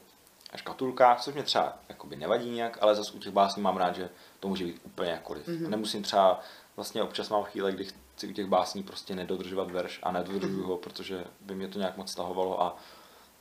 [0.56, 4.08] škatulkách, což mě třeba jakoby nevadí nějak, ale zase u těch básní mám rád, že
[4.40, 5.48] to může být úplně jakkoliv.
[5.48, 5.68] Mm-hmm.
[5.68, 6.40] Nemusím třeba,
[6.76, 7.86] vlastně občas mám chvíle, kdy
[8.16, 11.96] chci u těch básní prostě nedodržovat verš a nedodržuju ho, protože by mě to nějak
[11.96, 12.76] moc stahovalo a,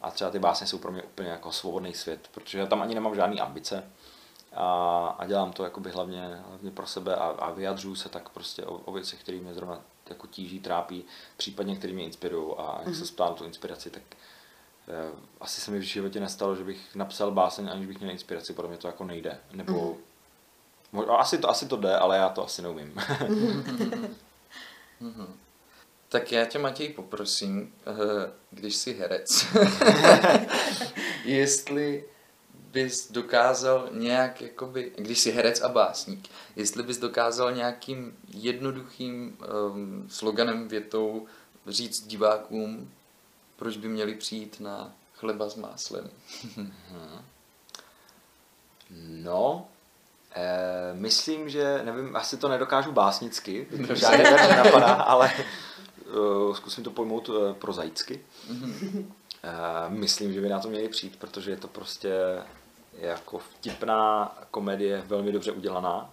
[0.02, 2.96] a třeba ty básně jsou pro mě úplně jako svobodný svět, protože já tam ani
[2.96, 3.84] nemám žádný ambice
[4.54, 8.66] a, a dělám to jakoby hlavně, hlavně pro sebe a, a vyjadřuju se tak prostě
[8.66, 11.06] o, o věcech, které mě zrovna jako tíží, trápí,
[11.38, 14.04] případně které mě inspirují a jak se ptám tu inspiraci, tak
[14.88, 15.12] eh,
[15.42, 18.70] asi se mi v životě nestalo, že bych napsal báseň, aniž bych měl inspiraci, podle
[18.70, 19.40] mě to jako nejde.
[19.52, 19.98] Nebo
[20.92, 21.12] mm.
[21.12, 22.96] asi, to, asi to jde, ale já to asi neumím.
[26.10, 29.46] Tak já tě, Matěj, poprosím, eh, když jsi herec,
[31.26, 32.06] jestli
[32.72, 39.38] bys dokázal nějak, jakoby, když jsi herec a básník, jestli bys dokázal nějakým jednoduchým
[39.72, 41.26] um, sloganem, větou
[41.68, 42.92] říct divákům,
[43.56, 46.10] proč by měli přijít na chleba s máslem.
[49.00, 49.68] No,
[50.36, 55.32] eh, myslím, že, nevím, asi to nedokážu básnicky, žádný verš nenapadá, ale
[56.08, 58.26] uh, zkusím to pojmout uh, prozaicky.
[58.50, 58.60] Uh,
[59.88, 62.14] myslím, že by na to měli přijít, protože je to prostě
[62.94, 66.10] jako vtipná komedie, velmi dobře udělaná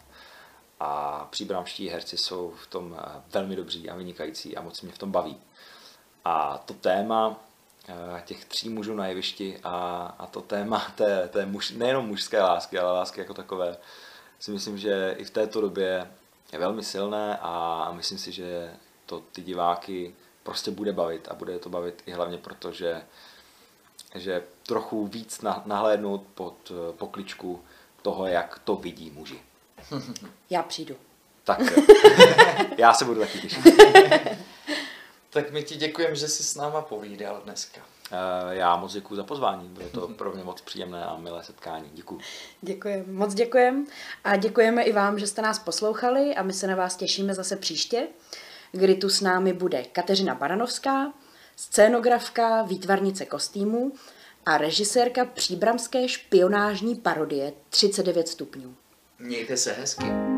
[0.81, 2.97] a příbramští herci jsou v tom
[3.33, 5.37] velmi dobří a vynikající a moc mě v tom baví.
[6.25, 7.37] A to téma
[8.25, 12.79] těch tří mužů na jevišti a, a to téma té, té muž, nejenom mužské lásky,
[12.79, 13.77] ale lásky jako takové,
[14.43, 16.11] si myslím, že i v této době
[16.53, 18.71] je velmi silné a myslím si, že
[19.07, 23.03] to ty diváky prostě bude bavit a bude to bavit i hlavně proto, že,
[24.15, 27.65] že trochu víc na- nahlédnout pod pokličku
[28.03, 29.43] toho, jak to vidí muži.
[30.51, 30.97] Já přijdu.
[31.45, 31.61] Tak
[32.79, 33.65] já se budu taky těšit.
[35.31, 37.81] Tak my ti děkujeme, že jsi s náma povídal dneska.
[38.13, 41.91] Eh, Já moc děkuji za pozvání, bylo to pro mě moc příjemné a milé setkání.
[41.95, 42.21] Děkuji.
[42.61, 43.85] Děkujeme, moc děkujeme.
[44.25, 47.57] A děkujeme i vám, že jste nás poslouchali a my se na vás těšíme zase
[47.57, 48.09] příště,
[48.73, 51.13] kdy tu s námi bude Kateřina Baranovská,
[51.57, 53.93] scénografka, výtvarnice kostýmů
[54.47, 58.75] a režisérka příbramské špionážní parodie 39 stupňů.
[59.19, 60.32] Mějte se hezky.